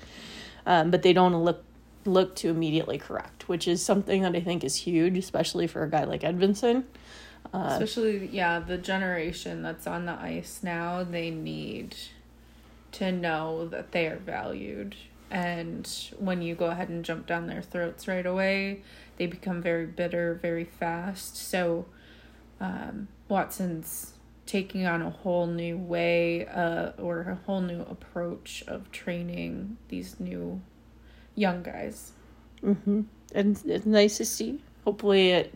Um, 0.66 0.90
but 0.90 1.02
they 1.02 1.12
don't 1.12 1.34
look 1.42 1.64
look 2.04 2.34
to 2.36 2.48
immediately 2.48 2.98
correct, 2.98 3.48
which 3.48 3.68
is 3.68 3.84
something 3.84 4.22
that 4.22 4.34
I 4.34 4.40
think 4.40 4.64
is 4.64 4.76
huge, 4.76 5.18
especially 5.18 5.66
for 5.66 5.82
a 5.82 5.90
guy 5.90 6.04
like 6.04 6.22
Edvinsson. 6.22 6.84
Uh, 7.52 7.68
Especially, 7.72 8.26
yeah, 8.26 8.58
the 8.58 8.78
generation 8.78 9.62
that's 9.62 9.86
on 9.86 10.06
the 10.06 10.12
ice 10.12 10.60
now, 10.62 11.02
they 11.04 11.30
need 11.30 11.96
to 12.92 13.12
know 13.12 13.66
that 13.68 13.92
they 13.92 14.06
are 14.06 14.16
valued. 14.16 14.96
And 15.30 15.86
when 16.18 16.42
you 16.42 16.54
go 16.54 16.66
ahead 16.66 16.88
and 16.88 17.04
jump 17.04 17.26
down 17.26 17.46
their 17.46 17.62
throats 17.62 18.08
right 18.08 18.24
away, 18.24 18.82
they 19.16 19.26
become 19.26 19.60
very 19.60 19.86
bitter 19.86 20.38
very 20.40 20.64
fast. 20.64 21.36
So, 21.36 21.86
um, 22.60 23.08
Watson's 23.28 24.14
taking 24.46 24.86
on 24.86 25.02
a 25.02 25.10
whole 25.10 25.46
new 25.46 25.76
way 25.76 26.46
uh, 26.46 26.90
or 26.98 27.20
a 27.20 27.34
whole 27.46 27.60
new 27.60 27.82
approach 27.82 28.64
of 28.66 28.90
training 28.90 29.76
these 29.88 30.18
new 30.18 30.60
young 31.34 31.62
guys. 31.62 32.12
hmm 32.62 33.02
And 33.34 33.60
it's 33.66 33.86
nice 33.86 34.16
to 34.16 34.24
see. 34.24 34.62
Hopefully, 34.84 35.30
it 35.32 35.54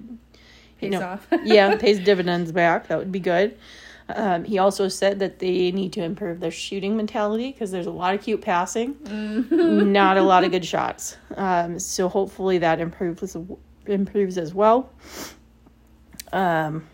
Pays 0.79 0.91
know, 0.91 1.03
off. 1.03 1.27
yeah 1.45 1.77
pays 1.81 2.01
dividends 2.01 2.53
back. 2.53 2.89
That 2.89 2.99
would 2.99 3.13
be 3.13 3.21
good. 3.21 3.57
Um, 4.09 4.45
he 4.45 4.59
also 4.59 4.89
said 4.89 5.21
that 5.21 5.39
they 5.39 5.71
need 5.71 5.93
to 5.95 6.03
improve 6.03 6.41
their 6.41 6.51
shooting 6.51 6.97
mentality 6.97 7.53
because 7.53 7.71
there's 7.71 7.87
a 7.87 7.91
lot 7.91 8.15
of 8.15 8.23
cute 8.23 8.43
passing, 8.43 8.97
not 9.51 10.19
a 10.19 10.23
lot 10.23 10.45
of 10.45 10.51
good 10.57 10.65
shots. 10.65 11.17
Um, 11.37 11.79
so 11.79 12.09
hopefully 12.09 12.59
that 12.59 12.81
improves 12.81 13.37
improves 13.87 14.39
as 14.39 14.53
well. 14.53 14.91
Um, 16.33 16.89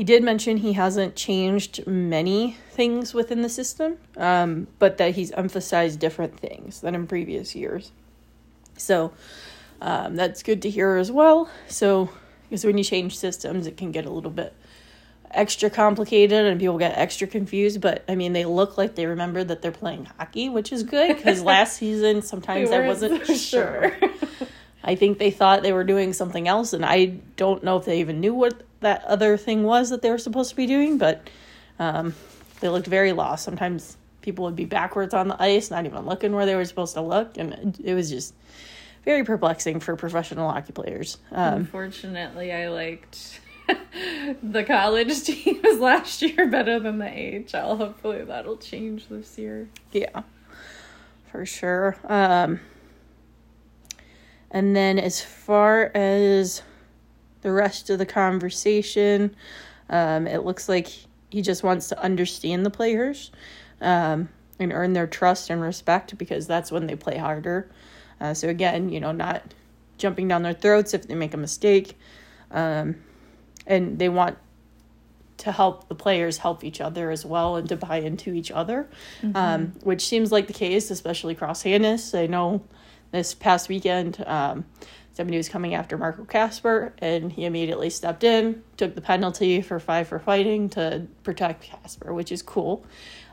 he 0.00 0.04
did 0.04 0.22
mention 0.22 0.56
he 0.56 0.72
hasn't 0.72 1.14
changed 1.14 1.86
many 1.86 2.56
things 2.70 3.12
within 3.12 3.42
the 3.42 3.50
system, 3.50 3.98
um, 4.16 4.66
but 4.78 4.96
that 4.96 5.14
he's 5.14 5.30
emphasized 5.32 6.00
different 6.00 6.40
things 6.40 6.80
than 6.80 6.94
in 6.94 7.06
previous 7.06 7.54
years. 7.54 7.92
So 8.78 9.12
um, 9.82 10.16
that's 10.16 10.42
good 10.42 10.62
to 10.62 10.70
hear 10.70 10.96
as 10.96 11.12
well. 11.12 11.50
So, 11.68 12.08
because 12.48 12.64
when 12.64 12.78
you 12.78 12.84
change 12.84 13.18
systems, 13.18 13.66
it 13.66 13.76
can 13.76 13.92
get 13.92 14.06
a 14.06 14.10
little 14.10 14.30
bit 14.30 14.54
extra 15.32 15.68
complicated 15.68 16.46
and 16.46 16.58
people 16.58 16.78
get 16.78 16.96
extra 16.96 17.26
confused. 17.26 17.82
But 17.82 18.02
I 18.08 18.14
mean, 18.14 18.32
they 18.32 18.46
look 18.46 18.78
like 18.78 18.94
they 18.94 19.04
remember 19.04 19.44
that 19.44 19.60
they're 19.60 19.70
playing 19.70 20.06
hockey, 20.06 20.48
which 20.48 20.72
is 20.72 20.82
good 20.82 21.14
because 21.14 21.42
last 21.52 21.76
season 21.76 22.22
sometimes 22.22 22.70
I 22.70 22.86
wasn't 22.86 23.26
so 23.26 23.34
sure. 23.34 23.94
I 24.82 24.94
think 24.94 25.18
they 25.18 25.30
thought 25.30 25.62
they 25.62 25.74
were 25.74 25.84
doing 25.84 26.14
something 26.14 26.48
else, 26.48 26.72
and 26.72 26.86
I 26.86 27.20
don't 27.36 27.62
know 27.62 27.76
if 27.76 27.84
they 27.84 28.00
even 28.00 28.18
knew 28.18 28.32
what 28.32 28.62
that 28.80 29.04
other 29.04 29.36
thing 29.36 29.62
was 29.62 29.90
that 29.90 30.02
they 30.02 30.10
were 30.10 30.18
supposed 30.18 30.50
to 30.50 30.56
be 30.56 30.66
doing, 30.66 30.98
but 30.98 31.28
um, 31.78 32.14
they 32.60 32.68
looked 32.68 32.86
very 32.86 33.12
lost. 33.12 33.44
Sometimes 33.44 33.96
people 34.22 34.44
would 34.44 34.56
be 34.56 34.64
backwards 34.64 35.14
on 35.14 35.28
the 35.28 35.42
ice, 35.42 35.70
not 35.70 35.86
even 35.86 36.04
looking 36.06 36.32
where 36.32 36.46
they 36.46 36.54
were 36.54 36.64
supposed 36.64 36.94
to 36.94 37.00
look, 37.00 37.36
and 37.36 37.52
it, 37.52 37.80
it 37.90 37.94
was 37.94 38.10
just 38.10 38.34
very 39.04 39.24
perplexing 39.24 39.80
for 39.80 39.96
professional 39.96 40.50
hockey 40.50 40.72
players. 40.72 41.18
Um, 41.32 41.54
Unfortunately, 41.54 42.52
I 42.52 42.68
liked 42.68 43.40
the 44.42 44.64
college 44.64 45.22
teams 45.24 45.78
last 45.78 46.22
year 46.22 46.48
better 46.48 46.78
than 46.78 46.98
the 46.98 47.46
AHL. 47.54 47.76
Hopefully, 47.76 48.24
that'll 48.24 48.58
change 48.58 49.08
this 49.08 49.38
year. 49.38 49.68
Yeah, 49.92 50.22
for 51.30 51.46
sure. 51.46 51.96
Um, 52.04 52.60
and 54.50 54.74
then 54.74 54.98
as 54.98 55.22
far 55.22 55.90
as 55.94 56.62
the 57.42 57.52
rest 57.52 57.90
of 57.90 57.98
the 57.98 58.06
conversation, 58.06 59.34
um, 59.88 60.26
it 60.26 60.44
looks 60.44 60.68
like 60.68 60.88
he 61.30 61.42
just 61.42 61.62
wants 61.62 61.88
to 61.88 62.02
understand 62.02 62.66
the 62.66 62.70
players 62.70 63.30
um, 63.80 64.28
and 64.58 64.72
earn 64.72 64.92
their 64.92 65.06
trust 65.06 65.50
and 65.50 65.60
respect 65.60 66.16
because 66.18 66.46
that's 66.46 66.70
when 66.70 66.86
they 66.86 66.96
play 66.96 67.16
harder. 67.16 67.70
Uh, 68.20 68.34
so 68.34 68.48
again, 68.48 68.90
you 68.90 69.00
know, 69.00 69.12
not 69.12 69.42
jumping 69.96 70.28
down 70.28 70.42
their 70.42 70.54
throats 70.54 70.94
if 70.94 71.06
they 71.06 71.14
make 71.14 71.34
a 71.34 71.38
mistake, 71.38 71.98
um, 72.50 72.96
and 73.66 73.98
they 73.98 74.08
want 74.08 74.36
to 75.38 75.52
help 75.52 75.88
the 75.88 75.94
players 75.94 76.38
help 76.38 76.62
each 76.64 76.80
other 76.82 77.10
as 77.10 77.24
well 77.24 77.56
and 77.56 77.68
to 77.68 77.76
buy 77.76 77.96
into 77.96 78.34
each 78.34 78.50
other, 78.50 78.86
um, 79.34 79.72
which 79.82 80.06
seems 80.06 80.30
like 80.30 80.46
the 80.46 80.52
case, 80.52 80.90
especially 80.90 81.32
across 81.32 81.62
Hannes. 81.62 82.14
I 82.14 82.26
know 82.26 82.62
this 83.10 83.34
past 83.34 83.68
weekend, 83.68 84.22
um, 84.26 84.64
somebody 85.12 85.36
was 85.36 85.48
coming 85.48 85.74
after 85.74 85.98
Marco 85.98 86.24
Kasper, 86.24 86.94
and 86.98 87.32
he 87.32 87.44
immediately 87.44 87.90
stepped 87.90 88.24
in, 88.24 88.62
took 88.76 88.94
the 88.94 89.00
penalty 89.00 89.60
for 89.60 89.78
five 89.78 90.08
for 90.08 90.18
fighting 90.18 90.68
to 90.70 91.06
protect 91.22 91.62
Kasper, 91.62 92.14
which 92.14 92.30
is 92.32 92.42
cool. 92.42 92.84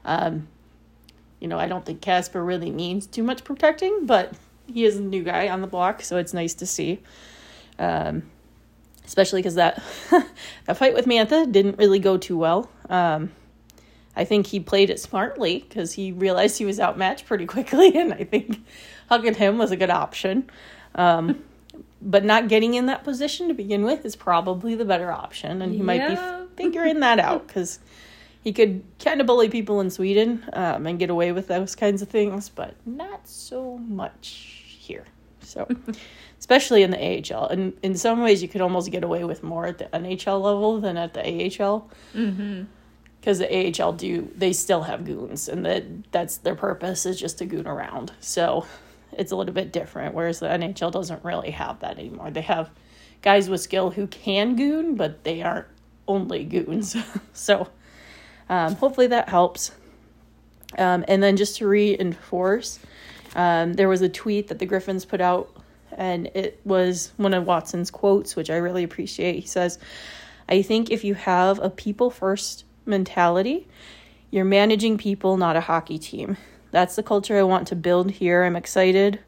Um, 0.06 0.48
you 1.40 1.48
know, 1.48 1.60
I 1.60 1.68
don't 1.68 1.86
think 1.86 2.02
Kasper 2.02 2.44
really 2.44 2.72
needs 2.72 3.06
too 3.06 3.24
much 3.24 3.44
protecting, 3.44 4.06
but 4.06 4.34
he 4.66 4.86
is 4.86 4.98
a 4.98 5.02
new 5.02 5.24
guy 5.24 5.50
on 5.50 5.62
the 5.62 5.68
block, 5.68 6.02
so 6.02 6.18
it's 6.18 6.34
nice 6.34 6.54
to 6.56 6.66
see. 6.66 7.02
Um, 7.80 8.24
especially 9.06 9.42
because 9.42 9.56
that 9.56 9.82
that 10.66 10.78
fight 10.78 10.94
with 10.94 11.06
Mantha 11.06 11.50
didn't 11.52 11.78
really 11.78 12.00
go 12.00 12.18
too 12.18 12.38
well. 12.38 12.70
Um, 12.90 13.32
I 14.16 14.26
think 14.26 14.48
he 14.48 14.60
played 14.60 14.90
it 14.90 15.00
smartly 15.00 15.60
because 15.60 15.94
he 15.94 16.12
realized 16.12 16.58
he 16.58 16.66
was 16.66 16.80
outmatched 16.80 17.26
pretty 17.26 17.46
quickly, 17.46 17.96
and 17.98 18.14
I 18.14 18.24
think 18.24 18.60
hugging 19.08 19.36
him 19.36 19.58
was 19.58 19.72
a 19.72 19.78
good 19.78 19.90
option. 19.90 20.50
Um, 20.96 21.44
but 22.02 22.24
not 22.24 22.48
getting 22.48 22.76
in 22.76 22.86
that 22.86 23.04
position 23.04 23.48
to 23.48 23.54
begin 23.56 23.84
with 23.84 24.06
is 24.06 24.16
probably 24.16 24.76
the 24.76 24.86
better 24.86 25.12
option, 25.12 25.62
and 25.62 25.74
he 25.74 25.82
might 25.82 26.08
be 26.08 26.56
figuring 26.56 27.00
that 27.00 27.20
out 27.20 27.48
because 27.48 27.80
he 28.44 28.54
could 28.54 28.84
kind 29.04 29.20
of 29.20 29.28
bully 29.28 29.50
people 29.50 29.82
in 29.82 29.90
Sweden 29.90 30.46
um, 30.54 30.86
and 30.86 31.00
get 31.00 31.10
away 31.10 31.32
with 31.32 31.48
those 31.48 31.76
kinds 31.76 32.02
of 32.02 32.08
things, 32.10 32.50
but 32.50 32.76
not 32.86 33.28
so 33.28 33.78
much 33.80 34.64
here. 34.80 35.06
So, 35.42 35.68
especially 36.40 36.84
in 36.84 36.92
the 36.92 36.98
AHL, 37.34 37.48
and 37.48 37.74
in 37.82 37.96
some 37.98 38.22
ways, 38.22 38.42
you 38.44 38.48
could 38.48 38.62
almost 38.62 38.92
get 38.92 39.04
away 39.04 39.24
with 39.24 39.42
more 39.44 39.66
at 39.66 39.80
the 39.80 39.86
NHL 39.86 40.40
level 40.42 40.80
than 40.80 40.98
at 40.98 41.14
the 41.14 41.22
AHL 41.22 41.90
Mm-hmm. 42.14 42.64
because 43.20 43.40
the 43.40 43.84
AHL 43.84 43.94
do 43.94 44.32
they 44.36 44.54
still 44.54 44.84
have 44.84 45.04
goons 45.04 45.50
and 45.50 45.66
that 45.66 46.12
that's 46.12 46.38
their 46.38 46.56
purpose 46.56 47.06
is 47.06 47.20
just 47.20 47.40
to 47.40 47.46
goon 47.46 47.66
around. 47.68 48.12
So 48.20 48.66
it's 49.12 49.32
a 49.32 49.36
little 49.36 49.54
bit 49.54 49.72
different. 49.72 50.14
Whereas 50.14 50.40
the 50.40 50.48
NHL 50.48 50.92
doesn't 50.92 51.24
really 51.24 51.52
have 51.52 51.80
that 51.80 51.98
anymore. 51.98 52.32
They 52.32 52.42
have 52.42 52.70
guys 53.22 53.50
with 53.50 53.62
skill 53.62 53.92
who 53.92 54.08
can 54.08 54.56
goon, 54.56 54.96
but 54.96 55.24
they 55.24 55.42
aren't 55.42 55.68
only 56.08 56.44
goons. 56.44 56.96
so 57.34 57.68
um, 58.50 58.76
hopefully 58.76 59.08
that 59.08 59.30
helps. 59.30 59.72
Um, 60.78 61.06
and 61.08 61.24
then 61.24 61.38
just 61.38 61.58
to 61.58 61.68
reinforce, 61.68 62.80
um, 63.36 63.74
there 63.74 63.90
was 63.90 64.02
a 64.02 64.10
tweet 64.10 64.48
that 64.48 64.60
the 64.60 64.66
Griffins 64.66 65.06
put 65.06 65.22
out, 65.22 65.50
and 65.92 66.28
it 66.34 66.60
was 66.66 67.12
one 67.18 67.34
of 67.34 67.46
Watson's 67.46 67.92
quotes, 67.92 68.36
which 68.36 68.50
I 68.50 68.58
really 68.58 68.84
appreciate. 68.84 69.40
He 69.40 69.48
says, 69.48 69.80
I 70.50 70.62
think 70.62 70.92
if 70.92 71.04
you 71.04 71.14
have 71.14 71.60
a 71.60 71.70
people 71.70 72.10
first 72.10 72.66
mentality, 72.86 73.68
you're 74.32 74.46
managing 74.46 74.98
people, 74.98 75.38
not 75.38 75.56
a 75.56 75.62
hockey 75.62 75.98
team. 75.98 76.38
That's 76.72 76.96
the 76.96 77.04
culture 77.04 77.38
I 77.38 77.44
want 77.44 77.68
to 77.68 77.76
build 77.76 78.12
here. 78.12 78.44
I'm 78.44 78.56
excited 78.56 79.20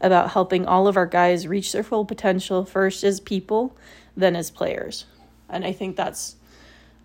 about 0.00 0.30
helping 0.30 0.66
all 0.66 0.88
of 0.88 0.96
our 0.96 1.06
guys 1.06 1.46
reach 1.46 1.72
their 1.72 1.82
full 1.82 2.04
potential 2.04 2.64
first 2.64 3.04
as 3.04 3.20
people, 3.20 3.76
then 4.16 4.34
as 4.34 4.50
players. 4.50 5.04
And 5.48 5.64
I 5.64 5.72
think 5.72 5.96
that's 5.96 6.36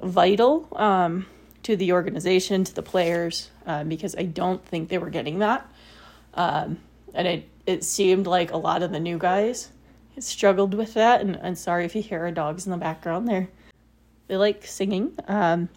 vital 0.02 0.68
um, 0.76 1.26
to 1.64 1.76
the 1.76 1.92
organization, 1.94 2.64
to 2.64 2.74
the 2.74 2.82
players, 2.82 3.50
uh, 3.66 3.84
because 3.84 4.16
I 4.16 4.24
don't 4.24 4.64
think 4.66 4.90
they 4.90 4.98
were 4.98 5.10
getting 5.10 5.40
that. 5.40 5.70
Um, 6.34 6.80
and 7.14 7.28
it, 7.28 7.50
it 7.66 7.84
seemed 7.84 8.28
like 8.28 8.52
a 8.52 8.58
lot 8.58 8.84
of 8.84 8.92
the 8.92 9.00
new 9.00 9.18
guys 9.18 9.70
struggled 10.20 10.74
with 10.74 10.94
that. 10.96 11.22
And 11.22 11.40
I'm 11.44 11.56
sorry 11.56 11.86
if 11.86 11.96
you 11.96 12.02
hear 12.02 12.22
our 12.22 12.32
dogs 12.32 12.66
in 12.66 12.72
the 12.72 12.78
background. 12.78 13.28
They're, 13.28 13.50
they 14.28 14.38
like 14.38 14.66
singing. 14.66 15.14
Um, 15.28 15.70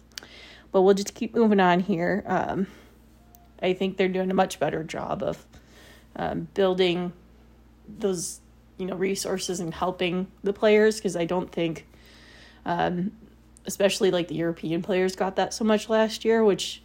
but 0.71 0.81
we'll 0.81 0.93
just 0.93 1.13
keep 1.13 1.35
moving 1.35 1.59
on 1.59 1.79
here. 1.79 2.23
Um, 2.25 2.67
I 3.61 3.73
think 3.73 3.97
they're 3.97 4.07
doing 4.07 4.31
a 4.31 4.35
much 4.35 4.59
better 4.59 4.83
job 4.83 5.23
of 5.23 5.45
um, 6.15 6.47
building 6.53 7.13
those 7.99 8.41
you 8.77 8.85
know 8.85 8.95
resources 8.95 9.59
and 9.59 9.73
helping 9.73 10.27
the 10.43 10.53
players 10.53 10.97
because 10.97 11.15
I 11.15 11.25
don't 11.25 11.51
think, 11.51 11.85
um, 12.65 13.11
especially 13.65 14.11
like 14.11 14.27
the 14.27 14.35
European 14.35 14.81
players 14.81 15.15
got 15.15 15.35
that 15.35 15.53
so 15.53 15.63
much 15.63 15.89
last 15.89 16.25
year, 16.25 16.43
which 16.43 16.81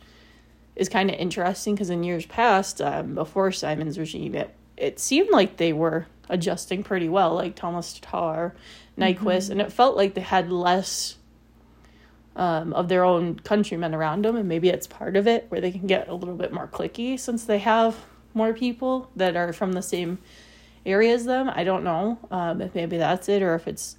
is 0.74 0.88
kind 0.88 1.10
of 1.10 1.16
interesting 1.16 1.74
because 1.74 1.90
in 1.90 2.02
years 2.02 2.26
past, 2.26 2.80
um, 2.80 3.14
before 3.14 3.52
Simon's 3.52 3.98
regime, 3.98 4.34
it 4.34 4.54
it 4.76 4.98
seemed 4.98 5.30
like 5.30 5.58
they 5.58 5.72
were 5.72 6.06
adjusting 6.28 6.82
pretty 6.82 7.08
well, 7.08 7.34
like 7.34 7.54
Thomas 7.54 7.92
Tatar, 7.92 8.54
Nyquist, 8.98 9.16
mm-hmm. 9.16 9.52
and 9.52 9.60
it 9.60 9.72
felt 9.72 9.96
like 9.96 10.14
they 10.14 10.22
had 10.22 10.50
less 10.50 11.16
um, 12.36 12.72
of 12.72 12.88
their 12.88 13.04
own 13.04 13.38
countrymen 13.38 13.94
around 13.94 14.24
them, 14.24 14.36
and 14.36 14.48
maybe 14.48 14.68
it's 14.68 14.86
part 14.86 15.16
of 15.16 15.26
it 15.26 15.46
where 15.48 15.60
they 15.60 15.70
can 15.70 15.86
get 15.86 16.08
a 16.08 16.14
little 16.14 16.34
bit 16.34 16.52
more 16.52 16.66
clicky 16.66 17.18
since 17.18 17.44
they 17.44 17.58
have 17.58 17.96
more 18.34 18.52
people 18.54 19.10
that 19.16 19.36
are 19.36 19.52
from 19.52 19.72
the 19.72 19.82
same 19.82 20.18
area 20.86 21.14
as 21.14 21.24
them. 21.24 21.50
I 21.54 21.64
don't 21.64 21.84
know 21.84 22.18
um, 22.30 22.60
if 22.60 22.74
maybe 22.74 22.96
that's 22.96 23.28
it 23.28 23.42
or 23.42 23.54
if 23.54 23.68
it's 23.68 23.96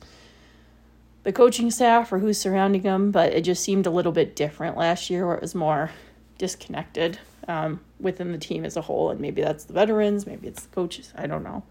the 1.24 1.32
coaching 1.32 1.72
staff 1.72 2.12
or 2.12 2.20
who's 2.20 2.40
surrounding 2.40 2.82
them, 2.82 3.12
but 3.12 3.34
it 3.34 3.42
just 3.42 3.64
seemed 3.64 3.86
a 3.86 3.92
little 3.92 4.12
bit 4.12 4.36
different 4.36 4.78
last 4.78 5.10
year 5.10 5.26
where 5.26 5.36
it 5.36 5.42
was 5.42 5.56
more 5.56 5.92
disconnected 6.38 7.20
um, 7.48 7.80
within 8.00 8.32
the 8.32 8.38
team 8.38 8.66
as 8.66 8.76
a 8.76 8.82
whole. 8.82 9.12
And 9.12 9.20
maybe 9.20 9.42
that's 9.42 9.66
the 9.66 9.74
veterans, 9.74 10.26
maybe 10.26 10.48
it's 10.48 10.64
the 10.64 10.76
coaches. 10.76 11.14
I 11.16 11.28
don't 11.28 11.44
know. 11.44 11.64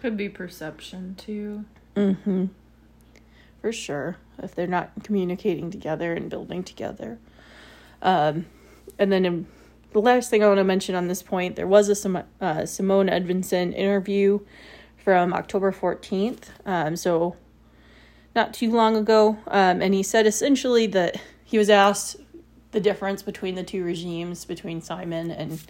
Could 0.00 0.16
be 0.16 0.30
perception 0.30 1.14
too. 1.16 1.66
Mm 1.94 2.16
hmm 2.22 2.46
for 3.60 3.72
sure 3.72 4.16
if 4.42 4.54
they're 4.54 4.66
not 4.66 4.90
communicating 5.02 5.70
together 5.70 6.12
and 6.14 6.30
building 6.30 6.62
together. 6.62 7.18
Um, 8.02 8.46
and 8.98 9.10
then 9.10 9.24
in, 9.24 9.46
the 9.92 10.00
last 10.00 10.30
thing 10.30 10.42
I 10.42 10.46
want 10.46 10.58
to 10.58 10.64
mention 10.64 10.94
on 10.94 11.08
this 11.08 11.22
point, 11.22 11.56
there 11.56 11.66
was 11.66 11.88
a 11.88 12.26
uh, 12.40 12.66
Simon 12.66 13.08
Edvinsson 13.08 13.74
interview 13.74 14.40
from 14.96 15.32
October 15.32 15.72
14th, 15.72 16.48
um, 16.66 16.96
so 16.96 17.36
not 18.34 18.54
too 18.54 18.70
long 18.70 18.96
ago, 18.96 19.38
um, 19.48 19.82
and 19.82 19.94
he 19.94 20.02
said 20.02 20.26
essentially 20.26 20.86
that 20.88 21.20
he 21.44 21.58
was 21.58 21.68
asked 21.68 22.16
the 22.70 22.80
difference 22.80 23.22
between 23.22 23.56
the 23.56 23.64
two 23.64 23.82
regimes, 23.82 24.44
between 24.44 24.80
Simon 24.80 25.30
and 25.30 25.60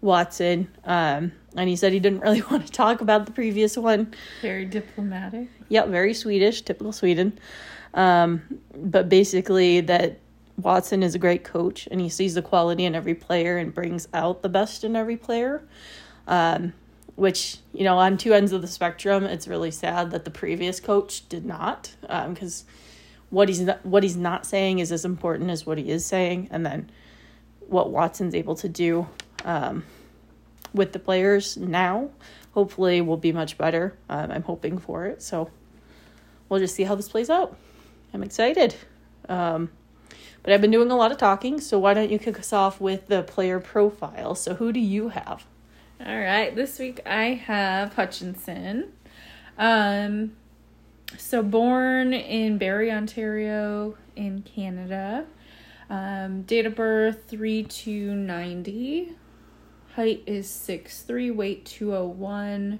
Watson. 0.00 0.68
Um, 0.84 1.32
and 1.56 1.68
he 1.68 1.76
said 1.76 1.92
he 1.92 2.00
didn't 2.00 2.20
really 2.20 2.42
want 2.50 2.66
to 2.66 2.72
talk 2.72 3.00
about 3.00 3.26
the 3.26 3.32
previous 3.32 3.76
one. 3.76 4.14
Very 4.42 4.64
diplomatic. 4.64 5.48
Yep, 5.68 5.88
very 5.88 6.14
Swedish, 6.14 6.62
typical 6.62 6.92
Sweden. 6.92 7.38
Um, 7.94 8.60
but 8.74 9.08
basically, 9.08 9.80
that 9.82 10.18
Watson 10.56 11.02
is 11.02 11.14
a 11.14 11.18
great 11.18 11.44
coach 11.44 11.88
and 11.90 12.00
he 12.00 12.08
sees 12.08 12.34
the 12.34 12.42
quality 12.42 12.84
in 12.84 12.94
every 12.94 13.14
player 13.14 13.56
and 13.58 13.72
brings 13.72 14.08
out 14.12 14.42
the 14.42 14.48
best 14.48 14.84
in 14.84 14.96
every 14.96 15.16
player. 15.16 15.62
Um, 16.26 16.74
which, 17.14 17.58
you 17.72 17.82
know, 17.82 17.98
on 17.98 18.16
two 18.16 18.32
ends 18.32 18.52
of 18.52 18.62
the 18.62 18.68
spectrum, 18.68 19.24
it's 19.24 19.48
really 19.48 19.72
sad 19.72 20.12
that 20.12 20.24
the 20.24 20.30
previous 20.30 20.78
coach 20.78 21.28
did 21.28 21.44
not. 21.44 21.96
Because 22.02 22.62
um, 22.62 22.74
what 23.30 23.48
he's 23.48 23.60
not, 23.60 23.84
what 23.84 24.04
he's 24.04 24.16
not 24.16 24.46
saying 24.46 24.78
is 24.78 24.92
as 24.92 25.04
important 25.04 25.50
as 25.50 25.66
what 25.66 25.78
he 25.78 25.90
is 25.90 26.06
saying. 26.06 26.46
And 26.52 26.64
then 26.64 26.90
what 27.66 27.90
Watson's 27.90 28.36
able 28.36 28.54
to 28.56 28.68
do 28.68 29.08
um, 29.44 29.84
with 30.72 30.92
the 30.92 30.98
players 30.98 31.56
now. 31.56 32.10
Hopefully, 32.52 33.00
will 33.00 33.16
be 33.16 33.32
much 33.32 33.56
better. 33.58 33.96
Um, 34.08 34.30
I'm 34.30 34.42
hoping 34.42 34.78
for 34.78 35.06
it. 35.06 35.22
So 35.22 35.50
we'll 36.48 36.60
just 36.60 36.74
see 36.74 36.84
how 36.84 36.94
this 36.94 37.08
plays 37.08 37.30
out. 37.30 37.56
I'm 38.12 38.22
excited. 38.22 38.74
Um, 39.28 39.70
but 40.42 40.52
I've 40.52 40.60
been 40.60 40.70
doing 40.70 40.90
a 40.90 40.96
lot 40.96 41.12
of 41.12 41.18
talking, 41.18 41.60
so 41.60 41.78
why 41.78 41.94
don't 41.94 42.10
you 42.10 42.18
kick 42.18 42.38
us 42.38 42.52
off 42.52 42.80
with 42.80 43.08
the 43.08 43.22
player 43.22 43.60
profile? 43.60 44.34
So, 44.34 44.54
who 44.54 44.72
do 44.72 44.80
you 44.80 45.10
have? 45.10 45.44
All 46.04 46.18
right, 46.18 46.54
this 46.54 46.78
week 46.78 47.00
I 47.04 47.34
have 47.34 47.94
Hutchinson. 47.94 48.92
Um, 49.58 50.36
so 51.16 51.42
born 51.42 52.12
in 52.12 52.56
Barrie, 52.56 52.92
Ontario, 52.92 53.96
in 54.14 54.42
Canada. 54.42 55.26
Um, 55.90 56.42
date 56.42 56.66
of 56.66 56.74
birth 56.74 57.24
three 57.28 57.64
two 57.64 58.14
ninety. 58.14 59.16
Height 59.98 60.22
is 60.26 60.48
six 60.48 61.02
three. 61.02 61.32
Weight 61.32 61.64
two 61.64 61.92
oh 61.92 62.06
one. 62.06 62.78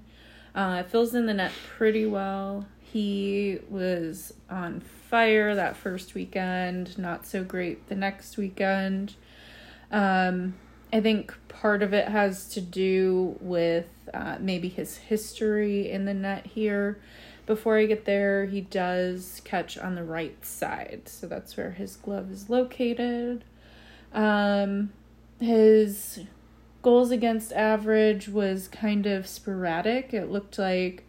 Uh, 0.55 0.85
fills 0.85 1.17
in 1.17 1.27
the 1.27 1.35
net 1.35 1.51
pretty 1.67 2.07
well. 2.07 2.69
He 2.79 3.59
was 3.69 4.33
on 4.49 4.83
fire 5.11 5.57
that 5.57 5.77
first 5.77 6.15
weekend. 6.15 6.97
Not 6.97 7.27
so 7.27 7.43
great 7.43 7.89
the 7.89 7.97
next 7.97 8.37
weekend. 8.37 9.17
Um, 9.91 10.55
I 10.93 11.01
think 11.01 11.35
part 11.49 11.83
of 11.83 11.93
it 11.93 12.07
has 12.07 12.51
to 12.51 12.61
do 12.61 13.37
with 13.41 13.89
uh, 14.15 14.37
maybe 14.39 14.69
his 14.69 14.99
history 14.99 15.91
in 15.91 16.05
the 16.05 16.15
net 16.15 16.47
here. 16.47 17.01
Before 17.47 17.79
I 17.79 17.87
get 17.87 18.05
there, 18.05 18.47
he 18.47 18.61
does 18.61 19.43
catch 19.45 19.77
on 19.77 19.97
the 19.97 20.05
right 20.05 20.47
side, 20.47 21.03
so 21.07 21.27
that's 21.27 21.57
where 21.57 21.73
his 21.73 21.97
glove 21.97 22.31
is 22.31 22.49
located. 22.49 23.43
Um, 24.13 24.93
his 25.41 26.21
goals 26.89 27.11
against 27.11 27.53
average 27.53 28.31
was 28.31 28.67
kind 28.67 29.05
of 29.05 29.27
sporadic. 29.27 30.15
It 30.15 30.31
looked 30.31 30.59
like 30.59 31.07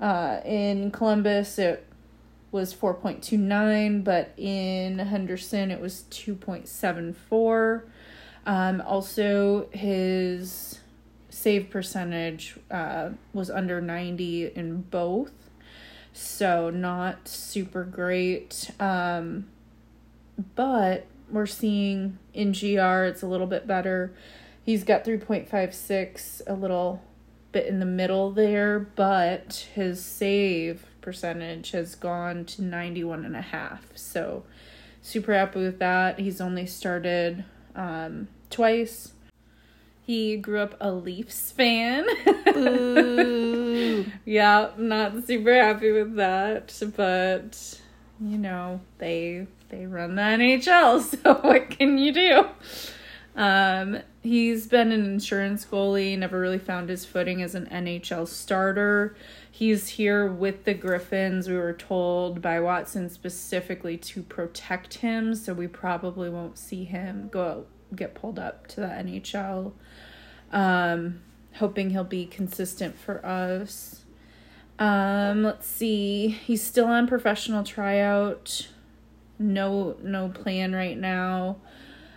uh, 0.00 0.40
in 0.46 0.90
Columbus 0.90 1.58
it 1.58 1.86
was 2.50 2.72
4.29, 2.72 4.02
but 4.02 4.32
in 4.38 4.98
Henderson 4.98 5.70
it 5.70 5.78
was 5.78 6.04
2.74. 6.10 7.82
Um, 8.46 8.80
also, 8.80 9.68
his 9.72 10.78
save 11.28 11.68
percentage 11.68 12.56
uh, 12.70 13.10
was 13.34 13.50
under 13.50 13.82
90 13.82 14.52
in 14.56 14.80
both 14.80 15.32
so 16.14 16.70
not 16.70 17.28
super 17.28 17.84
great. 17.84 18.70
Um, 18.80 19.48
but 20.54 21.04
we're 21.30 21.46
seeing 21.46 22.18
in 22.32 22.52
GR 22.52 23.04
it's 23.04 23.22
a 23.22 23.26
little 23.26 23.46
bit 23.46 23.66
better. 23.66 24.14
He's 24.70 24.84
got 24.84 25.04
3.56, 25.04 26.42
a 26.46 26.54
little 26.54 27.02
bit 27.50 27.66
in 27.66 27.80
the 27.80 27.84
middle 27.84 28.30
there, 28.30 28.78
but 28.78 29.66
his 29.74 30.00
save 30.00 30.86
percentage 31.00 31.72
has 31.72 31.96
gone 31.96 32.44
to 32.44 32.62
91 32.62 33.24
and 33.24 33.34
a 33.34 33.40
half. 33.40 33.88
So 33.96 34.44
super 35.02 35.34
happy 35.34 35.58
with 35.58 35.80
that. 35.80 36.20
He's 36.20 36.40
only 36.40 36.66
started 36.66 37.44
um, 37.74 38.28
twice. 38.48 39.12
He 40.06 40.36
grew 40.36 40.60
up 40.60 40.76
a 40.80 40.92
Leafs 40.92 41.50
fan. 41.50 42.06
yeah, 44.24 44.70
not 44.76 45.26
super 45.26 45.52
happy 45.52 45.90
with 45.90 46.14
that, 46.14 46.80
but 46.94 47.80
you 48.20 48.38
know, 48.38 48.82
they 48.98 49.48
they 49.68 49.86
run 49.86 50.14
the 50.14 50.22
NHL, 50.22 51.02
so 51.22 51.34
what 51.40 51.70
can 51.70 51.98
you 51.98 52.12
do? 52.12 52.44
Um, 53.34 53.98
he's 54.22 54.66
been 54.66 54.92
an 54.92 55.04
insurance 55.04 55.64
goalie, 55.64 56.16
never 56.18 56.38
really 56.38 56.58
found 56.58 56.88
his 56.88 57.04
footing 57.04 57.42
as 57.42 57.54
an 57.54 57.66
NHL 57.66 58.28
starter. 58.28 59.16
He's 59.50 59.88
here 59.88 60.26
with 60.26 60.64
the 60.64 60.74
Griffins. 60.74 61.48
We 61.48 61.56
were 61.56 61.72
told 61.72 62.40
by 62.40 62.60
Watson 62.60 63.10
specifically 63.10 63.96
to 63.98 64.22
protect 64.22 64.94
him, 64.94 65.34
so 65.34 65.52
we 65.52 65.66
probably 65.66 66.30
won't 66.30 66.58
see 66.58 66.84
him 66.84 67.28
go 67.30 67.66
get 67.94 68.14
pulled 68.14 68.38
up 68.38 68.68
to 68.68 68.80
the 68.80 68.86
NHL 68.86 69.72
um, 70.52 71.20
hoping 71.54 71.90
he'll 71.90 72.04
be 72.04 72.26
consistent 72.26 72.98
for 72.98 73.24
us. 73.24 74.04
Um, 74.78 75.42
let's 75.42 75.66
see. 75.66 76.28
He's 76.28 76.62
still 76.62 76.86
on 76.86 77.06
professional 77.06 77.64
tryout. 77.64 78.68
No, 79.38 79.96
no 80.02 80.28
plan 80.28 80.74
right 80.74 80.98
now. 80.98 81.56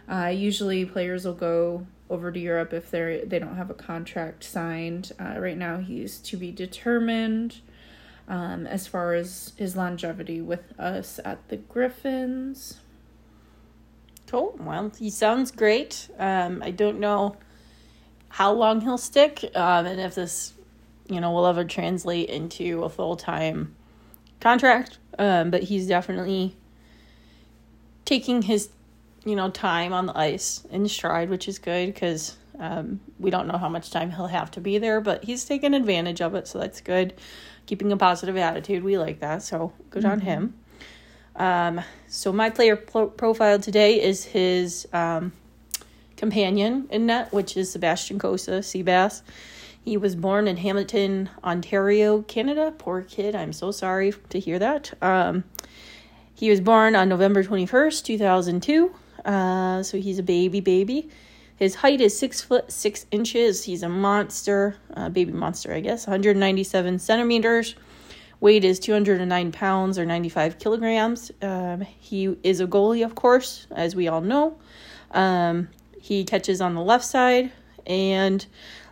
Uh, 0.09 0.27
usually 0.27 0.85
players 0.85 1.25
will 1.25 1.33
go 1.33 1.85
over 2.09 2.31
to 2.31 2.39
Europe 2.39 2.73
if 2.73 2.91
they're 2.91 3.25
they 3.25 3.39
don't 3.39 3.55
have 3.55 3.69
a 3.69 3.75
contract 3.75 4.43
signed. 4.43 5.11
Uh, 5.19 5.39
right 5.39 5.57
now, 5.57 5.77
he's 5.77 6.19
to 6.19 6.37
be 6.37 6.51
determined. 6.51 7.61
Um, 8.25 8.65
as 8.65 8.87
far 8.87 9.15
as 9.15 9.51
his 9.57 9.75
longevity 9.75 10.39
with 10.39 10.79
us 10.79 11.19
at 11.25 11.49
the 11.49 11.57
Griffins. 11.57 12.79
Cool. 14.27 14.55
Well, 14.59 14.93
he 14.97 15.09
sounds 15.09 15.51
great. 15.51 16.09
Um, 16.17 16.63
I 16.63 16.71
don't 16.71 17.01
know 17.01 17.35
how 18.29 18.51
long 18.51 18.81
he'll 18.81 18.97
stick 18.97 19.43
um, 19.55 19.85
and 19.85 19.99
if 19.99 20.15
this, 20.15 20.53
you 21.07 21.21
know, 21.21 21.31
will 21.31 21.45
ever 21.45 21.63
translate 21.63 22.29
into 22.29 22.83
a 22.83 22.89
full 22.89 23.15
time 23.15 23.75
contract, 24.39 24.97
um, 25.19 25.51
but 25.51 25.61
he's 25.61 25.87
definitely 25.87 26.55
taking 28.05 28.41
his, 28.41 28.69
you 29.25 29.35
know, 29.35 29.49
time 29.49 29.93
on 29.93 30.05
the 30.07 30.17
ice 30.17 30.65
in 30.69 30.87
stride, 30.87 31.29
which 31.29 31.47
is 31.47 31.59
good 31.59 31.93
because 31.93 32.37
um, 32.59 32.99
we 33.19 33.29
don't 33.29 33.47
know 33.47 33.57
how 33.57 33.69
much 33.69 33.91
time 33.91 34.11
he'll 34.11 34.27
have 34.27 34.51
to 34.51 34.61
be 34.61 34.77
there, 34.77 35.01
but 35.01 35.23
he's 35.23 35.45
taking 35.45 35.73
advantage 35.73 36.21
of 36.21 36.35
it, 36.35 36.47
so 36.47 36.59
that's 36.59 36.81
good. 36.81 37.13
Keeping 37.65 37.91
a 37.91 37.97
positive 37.97 38.37
attitude, 38.37 38.83
we 38.83 38.97
like 38.97 39.19
that, 39.21 39.41
so 39.41 39.73
good 39.89 40.03
mm-hmm. 40.03 40.11
on 40.11 40.19
him. 40.19 40.53
Um, 41.35 41.81
so 42.07 42.31
my 42.31 42.49
player 42.49 42.75
pro- 42.75 43.07
profile 43.07 43.59
today 43.59 44.01
is 44.01 44.25
his 44.25 44.87
um, 44.93 45.31
companion 46.17 46.87
in 46.91 47.07
net, 47.07 47.33
which 47.33 47.57
is 47.57 47.71
Sebastian 47.71 48.19
Cossa, 48.19 48.59
Seabass. 48.59 49.21
He 49.83 49.97
was 49.97 50.15
born 50.15 50.47
in 50.47 50.57
Hamilton, 50.57 51.29
Ontario, 51.43 52.21
Canada. 52.21 52.73
Poor 52.77 53.01
kid. 53.01 53.35
I'm 53.35 53.51
so 53.51 53.71
sorry 53.71 54.13
to 54.29 54.39
hear 54.39 54.59
that. 54.59 54.93
Um, 55.01 55.43
he 56.33 56.49
was 56.49 56.61
born 56.61 56.95
on 56.95 57.09
November 57.09 57.43
21st, 57.43 58.03
2002. 58.05 58.95
Uh, 59.25 59.83
so 59.83 59.97
he's 59.97 60.19
a 60.19 60.23
baby 60.23 60.59
baby. 60.59 61.09
His 61.55 61.75
height 61.75 62.01
is 62.01 62.17
six 62.17 62.41
foot 62.41 62.71
six 62.71 63.05
inches. 63.11 63.63
He's 63.63 63.83
a 63.83 63.89
monster, 63.89 64.75
uh, 64.95 65.09
baby 65.09 65.31
monster, 65.31 65.73
I 65.73 65.79
guess. 65.79 66.07
197 66.07 66.99
centimeters. 66.99 67.75
Weight 68.39 68.65
is 68.65 68.77
209 68.79 69.53
pounds 69.53 69.97
or 69.97 70.05
95 70.05 70.59
kilograms. 70.59 71.31
Um, 71.41 71.81
he 71.81 72.35
is 72.43 72.59
a 72.59 72.67
goalie, 72.67 73.05
of 73.05 73.15
course, 73.15 73.67
as 73.71 73.95
we 73.95 74.09
all 74.09 74.19
know. 74.19 74.57
Um, 75.11 75.69
he 76.01 76.25
catches 76.25 76.59
on 76.59 76.75
the 76.75 76.81
left 76.81 77.05
side, 77.05 77.53
and 77.85 78.45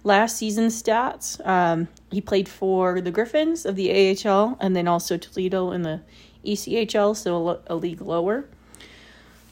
last 0.04 0.38
season 0.38 0.68
stats. 0.68 1.46
Um, 1.46 1.88
he 2.12 2.22
played 2.22 2.48
for 2.48 3.02
the 3.02 3.12
Griffins 3.12 3.66
of 3.66 3.76
the 3.76 3.92
AHL 3.92 4.58
and 4.60 4.76
then 4.76 4.88
also 4.88 5.18
Toledo 5.18 5.72
in 5.72 5.82
the 5.84 6.02
ECHL, 6.46 7.16
so 7.16 7.62
a, 7.68 7.76
league 7.76 8.02
lower. 8.02 8.48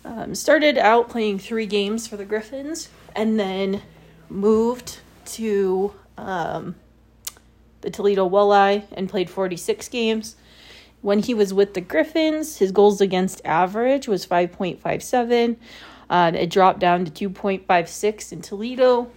Um, 0.05 0.33
started 0.33 0.77
out 0.77 1.09
playing 1.09 1.39
three 1.39 1.65
games 1.65 2.07
for 2.07 2.17
the 2.17 2.25
Griffins 2.25 2.89
and 3.15 3.39
then 3.39 3.81
moved 4.29 4.99
to 5.25 5.93
um, 6.17 6.75
the 7.81 7.89
Toledo 7.89 8.27
Walleye 8.27 8.85
and 8.93 9.09
played 9.09 9.29
46 9.29 9.87
games. 9.89 10.35
When 11.01 11.19
he 11.19 11.33
was 11.33 11.53
with 11.53 11.73
the 11.73 11.81
Griffins, 11.81 12.57
his 12.57 12.71
goals 12.71 13.01
against 13.01 13.41
average 13.45 14.07
was 14.07 14.25
5.57. 14.25 15.57
Uh, 16.09 16.31
it 16.33 16.49
dropped 16.49 16.79
down 16.79 17.05
to 17.05 17.29
2.56 17.29 18.31
in 18.31 18.41
Toledo 18.41 19.11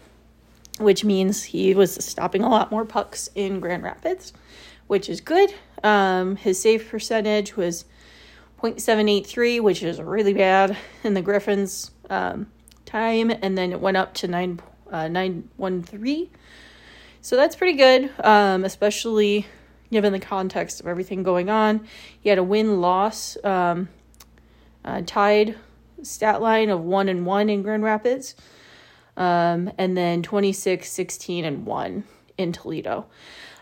which 0.79 1.05
means 1.05 1.43
he 1.45 1.75
was 1.75 2.05
stopping 2.05 2.43
a 2.43 2.49
lot 2.49 2.71
more 2.71 2.85
pucks 2.85 3.31
in 3.35 3.61
Grand 3.61 3.83
Rapids, 3.83 4.33
which 4.87 5.09
is 5.09 5.21
good. 5.21 5.55
Um, 5.83 6.37
his 6.37 6.61
save 6.61 6.89
percentage 6.89 7.57
was 7.57 7.85
0.783, 8.63 9.61
which 9.61 9.83
is 9.83 10.01
really 10.01 10.35
bad 10.35 10.77
in 11.03 11.15
the 11.15 11.23
Griffins 11.23 11.91
um, 12.09 12.47
time, 12.85 13.31
and 13.31 13.59
then 13.59 13.73
it 13.73 13.81
went 13.81 13.97
up 13.97 14.15
to 14.15 14.29
9, 14.29 14.61
uh, 14.91 15.09
913. 15.09 16.31
So 17.21 17.37
that's 17.37 17.57
pretty 17.57 17.77
good, 17.77 18.11
um, 18.25 18.65
especially 18.65 19.47
given 19.91 20.13
the 20.13 20.21
context 20.21 20.81
of 20.81 20.87
everything 20.87 21.23
going 21.23 21.51
on. 21.51 21.87
He 22.21 22.29
had 22.29 22.39
a 22.39 22.43
win 22.43 22.81
loss 22.81 23.37
um, 23.45 23.89
uh, 24.85 25.03
tied 25.05 25.57
stat 26.03 26.41
line 26.41 26.71
of 26.71 26.81
1 26.81 27.09
and 27.09 27.27
1 27.27 27.49
in 27.51 27.63
Grand 27.63 27.83
Rapids 27.83 28.35
um, 29.17 29.71
and 29.79 29.97
then 29.97 30.23
26, 30.23 30.91
16, 30.91 31.45
and 31.45 31.67
1 31.67 32.05
in 32.39 32.53
Toledo. 32.53 33.07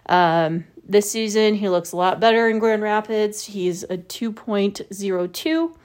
Um, 0.07 0.65
this 0.91 1.11
season, 1.11 1.55
he 1.55 1.69
looks 1.69 1.93
a 1.93 1.97
lot 1.97 2.21
better 2.21 2.49
in 2.49 2.59
Grand 2.59 2.83
Rapids. 2.83 3.45
He's 3.45 3.85
a 3.85 3.97
2.02, 3.97 5.77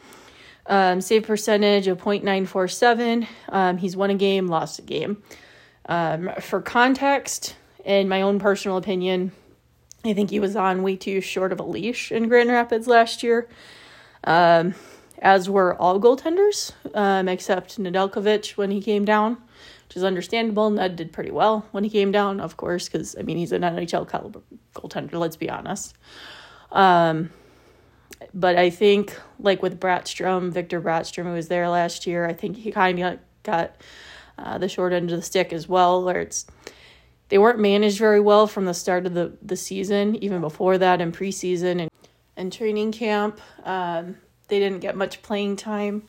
um, 0.65 0.99
save 1.01 1.23
percentage 1.23 1.87
of 1.87 1.99
0.947. 1.99 3.27
Um, 3.49 3.77
he's 3.77 3.95
won 3.95 4.09
a 4.09 4.15
game, 4.15 4.47
lost 4.47 4.79
a 4.79 4.81
game. 4.81 5.21
Um, 5.87 6.31
for 6.41 6.59
context, 6.59 7.55
in 7.83 8.09
my 8.09 8.23
own 8.23 8.39
personal 8.39 8.77
opinion, 8.77 9.31
I 10.03 10.13
think 10.13 10.31
he 10.31 10.39
was 10.39 10.55
on 10.55 10.81
way 10.81 10.95
too 10.95 11.21
short 11.21 11.51
of 11.51 11.59
a 11.59 11.63
leash 11.63 12.11
in 12.11 12.27
Grand 12.27 12.49
Rapids 12.49 12.87
last 12.87 13.21
year. 13.21 13.47
Um, 14.23 14.73
as 15.19 15.49
were 15.49 15.75
all 15.79 15.99
goaltenders, 15.99 16.73
um, 16.93 17.27
except 17.27 17.77
Nedeljkovic 17.79 18.57
when 18.57 18.71
he 18.71 18.81
came 18.81 19.05
down 19.05 19.37
which 19.87 19.97
is 19.97 20.03
understandable. 20.03 20.69
Ned 20.69 20.95
did 20.95 21.11
pretty 21.11 21.31
well 21.31 21.65
when 21.71 21.83
he 21.83 21.89
came 21.89 22.11
down, 22.11 22.39
of 22.39 22.57
course, 22.57 22.89
because 22.89 23.15
I 23.17 23.23
mean 23.23 23.37
he's 23.37 23.51
an 23.51 23.61
NHL 23.61 24.09
caliber 24.09 24.41
goaltender. 24.73 25.13
Let's 25.13 25.35
be 25.35 25.49
honest. 25.49 25.95
Um, 26.71 27.29
but 28.33 28.57
I 28.57 28.69
think 28.69 29.17
like 29.39 29.61
with 29.61 29.79
Brattstrom, 29.79 30.51
Victor 30.51 30.81
Brattstrom, 30.81 31.25
who 31.25 31.33
was 31.33 31.47
there 31.47 31.69
last 31.69 32.07
year, 32.07 32.25
I 32.25 32.33
think 32.33 32.57
he 32.57 32.71
kind 32.71 32.99
of 32.99 33.19
got 33.43 33.75
uh, 34.37 34.57
the 34.57 34.67
short 34.67 34.93
end 34.93 35.11
of 35.11 35.17
the 35.17 35.23
stick 35.23 35.53
as 35.53 35.69
well, 35.69 36.03
where 36.03 36.21
it's 36.21 36.45
they 37.29 37.37
weren't 37.37 37.59
managed 37.59 37.97
very 37.97 38.19
well 38.19 38.47
from 38.47 38.65
the 38.65 38.73
start 38.73 39.05
of 39.05 39.13
the 39.13 39.37
the 39.41 39.55
season, 39.55 40.15
even 40.23 40.41
before 40.41 40.77
that 40.77 41.01
in 41.01 41.11
preseason 41.11 41.81
and 41.81 41.89
and 42.37 42.51
training 42.51 42.91
camp. 42.91 43.39
Um, 43.63 44.17
they 44.47 44.59
didn't 44.59 44.79
get 44.79 44.95
much 44.95 45.21
playing 45.21 45.55
time. 45.55 46.03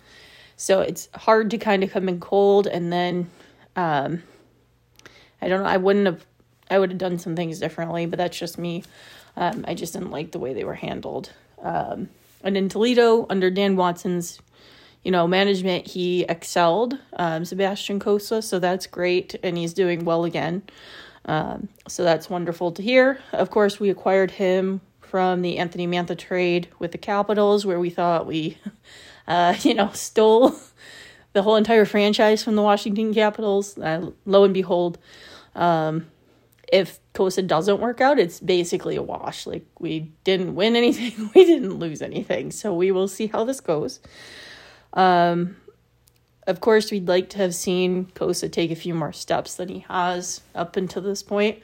So 0.56 0.80
it's 0.80 1.08
hard 1.14 1.50
to 1.50 1.58
kind 1.58 1.84
of 1.84 1.90
come 1.90 2.08
in 2.08 2.18
cold 2.18 2.66
and 2.66 2.92
then 2.92 3.30
um, 3.76 4.22
I 5.40 5.48
don't 5.48 5.62
know. 5.62 5.68
I 5.68 5.76
wouldn't 5.76 6.06
have. 6.06 6.26
I 6.68 6.78
would 6.78 6.90
have 6.90 6.98
done 6.98 7.18
some 7.18 7.36
things 7.36 7.60
differently, 7.60 8.06
but 8.06 8.16
that's 8.16 8.36
just 8.36 8.58
me. 8.58 8.82
Um, 9.36 9.64
I 9.68 9.74
just 9.74 9.92
didn't 9.92 10.10
like 10.10 10.32
the 10.32 10.40
way 10.40 10.52
they 10.52 10.64
were 10.64 10.74
handled. 10.74 11.30
Um, 11.62 12.08
and 12.42 12.56
in 12.56 12.68
Toledo, 12.68 13.26
under 13.30 13.50
Dan 13.50 13.76
Watson's, 13.76 14.40
you 15.04 15.12
know, 15.12 15.28
management, 15.28 15.86
he 15.86 16.24
excelled. 16.24 16.98
Um, 17.16 17.44
Sebastian 17.44 18.00
Cossa, 18.00 18.42
so 18.42 18.58
that's 18.58 18.86
great, 18.86 19.36
and 19.42 19.56
he's 19.56 19.74
doing 19.74 20.04
well 20.04 20.24
again. 20.24 20.62
Um, 21.26 21.68
so 21.86 22.02
that's 22.02 22.30
wonderful 22.30 22.72
to 22.72 22.82
hear. 22.82 23.20
Of 23.32 23.50
course, 23.50 23.78
we 23.78 23.90
acquired 23.90 24.32
him 24.32 24.80
from 25.00 25.42
the 25.42 25.58
Anthony 25.58 25.86
Mantha 25.86 26.18
trade 26.18 26.68
with 26.78 26.92
the 26.92 26.98
Capitals, 26.98 27.64
where 27.64 27.78
we 27.78 27.90
thought 27.90 28.26
we, 28.26 28.58
uh, 29.28 29.54
you 29.62 29.74
know, 29.74 29.90
stole 29.92 30.56
the 31.36 31.42
whole 31.42 31.56
entire 31.56 31.84
franchise 31.84 32.42
from 32.42 32.56
the 32.56 32.62
Washington 32.62 33.12
Capitals. 33.12 33.76
Uh, 33.76 34.10
lo 34.24 34.44
and 34.44 34.54
behold, 34.54 34.96
um, 35.54 36.06
if 36.72 36.98
Cossa 37.12 37.46
doesn't 37.46 37.78
work 37.78 38.00
out, 38.00 38.18
it's 38.18 38.40
basically 38.40 38.96
a 38.96 39.02
wash. 39.02 39.46
Like 39.46 39.66
we 39.78 40.12
didn't 40.24 40.54
win 40.54 40.76
anything, 40.76 41.30
we 41.34 41.44
didn't 41.44 41.74
lose 41.74 42.00
anything. 42.00 42.50
So 42.52 42.72
we 42.72 42.90
will 42.90 43.06
see 43.06 43.26
how 43.26 43.44
this 43.44 43.60
goes. 43.60 44.00
Um, 44.94 45.58
of 46.46 46.62
course, 46.62 46.90
we'd 46.90 47.06
like 47.06 47.28
to 47.30 47.38
have 47.38 47.54
seen 47.54 48.06
Cossa 48.14 48.50
take 48.50 48.70
a 48.70 48.74
few 48.74 48.94
more 48.94 49.12
steps 49.12 49.56
than 49.56 49.68
he 49.68 49.80
has 49.90 50.40
up 50.54 50.76
until 50.76 51.02
this 51.02 51.22
point. 51.22 51.58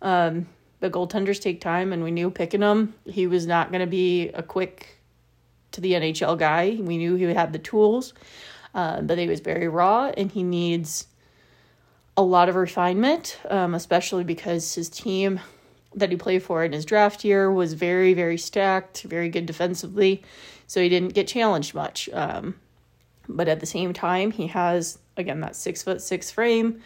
Um, 0.00 0.46
the 0.78 0.90
goaltenders 0.90 1.40
take 1.40 1.60
time, 1.60 1.92
and 1.92 2.04
we 2.04 2.12
knew 2.12 2.30
picking 2.30 2.62
him, 2.62 2.94
he 3.04 3.26
was 3.26 3.48
not 3.48 3.72
going 3.72 3.80
to 3.80 3.88
be 3.88 4.28
a 4.28 4.44
quick 4.44 5.00
to 5.72 5.80
the 5.80 5.94
NHL 5.94 6.38
guy. 6.38 6.76
We 6.78 6.98
knew 6.98 7.16
he 7.16 7.24
had 7.24 7.52
the 7.52 7.58
tools 7.58 8.14
uh, 8.74 9.00
but 9.02 9.18
he 9.18 9.26
was 9.26 9.40
very 9.40 9.68
raw 9.68 10.12
and 10.16 10.30
he 10.30 10.42
needs 10.42 11.06
a 12.16 12.22
lot 12.22 12.48
of 12.48 12.56
refinement, 12.56 13.38
um, 13.48 13.74
especially 13.74 14.24
because 14.24 14.74
his 14.74 14.88
team 14.88 15.40
that 15.94 16.10
he 16.10 16.16
played 16.16 16.42
for 16.42 16.64
in 16.64 16.72
his 16.72 16.84
draft 16.84 17.24
year 17.24 17.50
was 17.50 17.74
very, 17.74 18.12
very 18.12 18.36
stacked, 18.36 19.02
very 19.02 19.28
good 19.28 19.46
defensively. 19.46 20.22
So 20.66 20.80
he 20.82 20.88
didn't 20.88 21.14
get 21.14 21.28
challenged 21.28 21.74
much. 21.74 22.08
Um, 22.12 22.56
but 23.28 23.48
at 23.48 23.60
the 23.60 23.66
same 23.66 23.92
time, 23.92 24.30
he 24.30 24.48
has, 24.48 24.98
again, 25.16 25.40
that 25.40 25.56
six 25.56 25.82
foot 25.82 26.02
six 26.02 26.30
frame. 26.30 26.80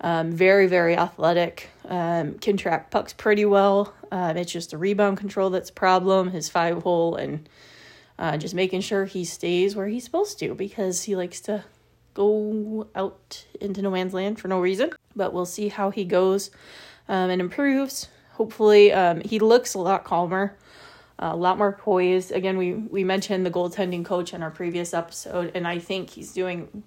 Um, 0.00 0.32
very, 0.32 0.66
very 0.66 0.96
athletic. 0.96 1.70
Um, 1.88 2.38
can 2.38 2.56
track 2.56 2.90
pucks 2.90 3.12
pretty 3.12 3.44
well. 3.44 3.94
Um, 4.10 4.36
it's 4.36 4.52
just 4.52 4.70
the 4.70 4.78
rebound 4.78 5.18
control 5.18 5.50
that's 5.50 5.70
a 5.70 5.72
problem. 5.72 6.30
His 6.30 6.48
five 6.48 6.82
hole 6.82 7.16
and 7.16 7.48
uh, 8.18 8.36
just 8.36 8.54
making 8.54 8.80
sure 8.80 9.04
he 9.04 9.24
stays 9.24 9.74
where 9.74 9.88
he's 9.88 10.04
supposed 10.04 10.38
to 10.38 10.54
because 10.54 11.04
he 11.04 11.16
likes 11.16 11.40
to 11.40 11.64
go 12.14 12.86
out 12.94 13.44
into 13.60 13.82
no 13.82 13.90
man's 13.90 14.14
land 14.14 14.38
for 14.38 14.48
no 14.48 14.60
reason. 14.60 14.90
But 15.16 15.32
we'll 15.32 15.46
see 15.46 15.68
how 15.68 15.90
he 15.90 16.04
goes 16.04 16.50
um, 17.08 17.30
and 17.30 17.40
improves. 17.40 18.08
Hopefully, 18.32 18.92
um, 18.92 19.20
he 19.20 19.38
looks 19.38 19.74
a 19.74 19.78
lot 19.78 20.04
calmer, 20.04 20.56
a 21.18 21.36
lot 21.36 21.58
more 21.58 21.72
poised. 21.72 22.32
Again, 22.32 22.56
we 22.56 22.74
we 22.74 23.04
mentioned 23.04 23.46
the 23.46 23.50
goaltending 23.50 24.04
coach 24.04 24.32
in 24.32 24.42
our 24.42 24.50
previous 24.50 24.92
episode, 24.92 25.52
and 25.54 25.66
I 25.66 25.78
think 25.78 26.10
he's 26.10 26.32
doing 26.32 26.82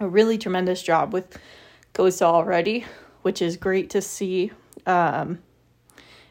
a 0.00 0.08
really 0.08 0.38
tremendous 0.38 0.82
job 0.82 1.12
with 1.12 1.38
Cossa 1.92 2.22
already, 2.22 2.84
which 3.22 3.42
is 3.42 3.56
great 3.56 3.90
to 3.90 4.00
see. 4.00 4.52
Um, 4.86 5.40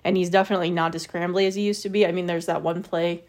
and 0.04 0.18
he's 0.18 0.30
definitely 0.30 0.70
not 0.70 0.94
as 0.96 1.08
scrambly 1.08 1.48
as 1.48 1.56
he 1.56 1.62
used 1.62 1.82
to 1.84 1.90
be. 1.90 2.06
I 2.06 2.12
mean, 2.12 2.26
there's 2.26 2.48
that 2.48 2.62
one 2.62 2.84
play 2.84 3.24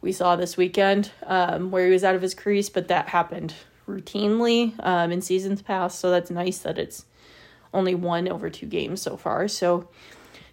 we 0.00 0.12
saw 0.12 0.36
this 0.36 0.56
weekend 0.56 1.12
um, 1.26 1.70
where 1.70 1.86
he 1.86 1.92
was 1.92 2.04
out 2.04 2.14
of 2.14 2.22
his 2.22 2.34
crease, 2.34 2.68
but 2.68 2.88
that 2.88 3.08
happened 3.08 3.54
routinely 3.86 4.74
um, 4.84 5.10
in 5.10 5.20
seasons 5.20 5.62
past. 5.62 5.98
So 5.98 6.10
that's 6.10 6.30
nice 6.30 6.58
that 6.58 6.78
it's 6.78 7.04
only 7.72 7.94
one 7.94 8.28
over 8.28 8.50
two 8.50 8.66
games 8.66 9.02
so 9.02 9.16
far. 9.16 9.48
So 9.48 9.88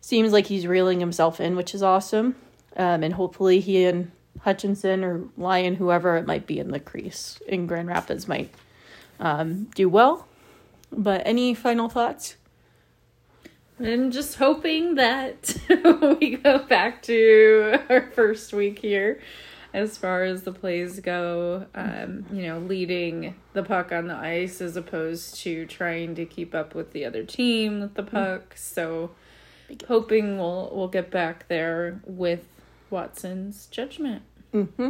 seems 0.01 0.31
like 0.31 0.47
he's 0.47 0.67
reeling 0.67 0.99
himself 0.99 1.39
in, 1.39 1.55
which 1.55 1.73
is 1.73 1.83
awesome. 1.83 2.36
Um, 2.75 3.03
and 3.03 3.13
hopefully 3.13 3.60
he 3.60 3.86
and 3.86 4.12
Hutchinson 4.41 5.03
or 5.03 5.23
Lyon, 5.38 5.75
whoever 5.75 6.17
it 6.17 6.27
might 6.27 6.45
be 6.45 6.60
in 6.60 6.71
the 6.71 6.79
crease 6.79 7.39
in 7.47 7.67
Grand 7.67 7.88
Rapids, 7.88 8.27
might 8.27 8.53
um, 9.19 9.65
do 9.75 9.89
well. 9.89 10.27
But 10.91 11.23
any 11.25 11.53
final 11.53 11.89
thoughts? 11.89 12.38
I'm 13.80 14.12
just 14.12 14.36
hoping 14.36 14.96
that 14.96 15.56
we 16.20 16.38
go 16.38 16.60
back 16.60 17.04
to 17.04 17.80
our 17.90 18.10
first 18.12 18.54
week 18.54 18.80
here 18.80 19.22
as 19.74 19.98
far 19.98 20.24
as 20.24 20.44
the 20.44 20.52
plays 20.52 21.00
go. 21.00 21.68
Um, 21.76 22.26
you 22.32 22.44
know, 22.44 22.60
leading 22.60 23.36
the 23.54 23.63
puck 23.63 23.92
on 23.92 24.08
the 24.08 24.16
ice 24.16 24.62
as 24.62 24.76
opposed 24.76 25.36
to 25.42 25.66
trying 25.68 26.16
to 26.16 26.26
keep 26.26 26.56
up 26.56 26.74
with 26.74 26.92
the 26.92 27.06
other 27.06 27.24
team 27.24 27.82
with 27.82 27.94
the 27.94 28.04
puck. 28.04 28.56
So 28.58 29.12
hoping 29.88 30.38
we'll 30.38 30.72
we'll 30.74 30.88
get 30.88 31.12
back 31.12 31.48
there 31.48 32.02
with 32.06 32.46
Watson's 32.90 33.68
judgment. 33.68 34.24
Mm-hmm. 34.54 34.90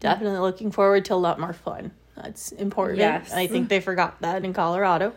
Definitely 0.00 0.40
looking 0.40 0.72
forward 0.72 1.04
to 1.06 1.14
a 1.14 1.16
lot 1.16 1.38
more 1.38 1.52
fun. 1.52 1.92
That's 2.16 2.50
important. 2.52 2.98
Yes. 2.98 3.32
I 3.32 3.46
think 3.46 3.68
they 3.68 3.80
forgot 3.80 4.20
that 4.22 4.44
in 4.44 4.52
Colorado. 4.52 5.12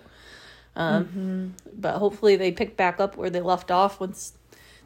Um, 0.76 1.56
But 1.74 1.98
hopefully 1.98 2.36
they 2.36 2.52
pick 2.52 2.78
back 2.78 3.00
up 3.00 3.18
where 3.18 3.30
they 3.30 3.42
left 3.42 3.72
off 3.72 4.00
once 4.00 4.34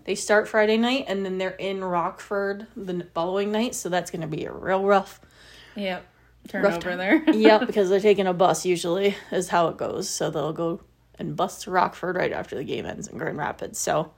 they 0.06 0.16
start 0.16 0.48
Friday 0.48 0.78
night, 0.78 1.06
and 1.08 1.26
then 1.26 1.38
they're 1.40 1.50
in 1.52 1.84
Rockford 1.84 2.68
the 2.76 3.08
following 3.14 3.52
night. 3.52 3.74
So 3.76 3.90
that's 3.90 4.12
going 4.12 4.22
to 4.22 4.28
be 4.28 4.46
a 4.46 4.52
real 4.52 4.84
rough. 4.84 5.20
Yep. 5.76 6.06
Turn 6.48 6.64
Rough 6.64 6.76
over 6.78 6.90
time. 6.90 6.98
there. 7.00 7.30
yep, 7.34 7.62
because 7.68 7.90
they're 7.90 8.00
taking 8.00 8.28
a 8.28 8.34
bus 8.34 8.66
usually 8.66 9.16
is 9.32 9.50
how 9.50 9.68
it 9.68 9.78
goes. 9.78 10.08
So 10.08 10.30
they'll 10.30 10.54
go 10.54 10.82
and 11.18 11.36
bus 11.36 11.64
to 11.64 11.72
Rockford 11.72 12.16
right 12.16 12.32
after 12.32 12.56
the 12.56 12.64
game 12.64 12.86
ends 12.86 13.08
in 13.08 13.18
Grand 13.18 13.38
Rapids. 13.38 13.80
So 13.80 14.12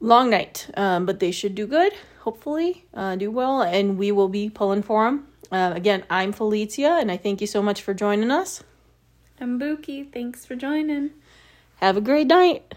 long 0.00 0.28
night, 0.30 0.68
um, 0.76 1.06
but 1.06 1.20
they 1.20 1.30
should 1.30 1.54
do 1.54 1.66
good. 1.66 1.92
Hopefully, 2.20 2.84
uh, 2.92 3.16
do 3.16 3.30
well, 3.30 3.62
and 3.62 3.96
we 3.96 4.12
will 4.12 4.28
be 4.28 4.50
pulling 4.50 4.82
for 4.82 5.04
them. 5.04 5.28
Uh, 5.50 5.72
again, 5.74 6.04
I'm 6.10 6.32
Felicia, 6.32 6.98
and 7.00 7.10
I 7.10 7.16
thank 7.16 7.40
you 7.40 7.46
so 7.46 7.62
much 7.62 7.80
for 7.82 7.94
joining 7.94 8.30
us. 8.30 8.62
I'm 9.38 9.60
Buki. 9.60 10.10
Thanks 10.10 10.46
for 10.46 10.56
joining. 10.56 11.10
Have 11.76 11.96
a 11.98 12.00
great 12.00 12.26
night. 12.26 12.74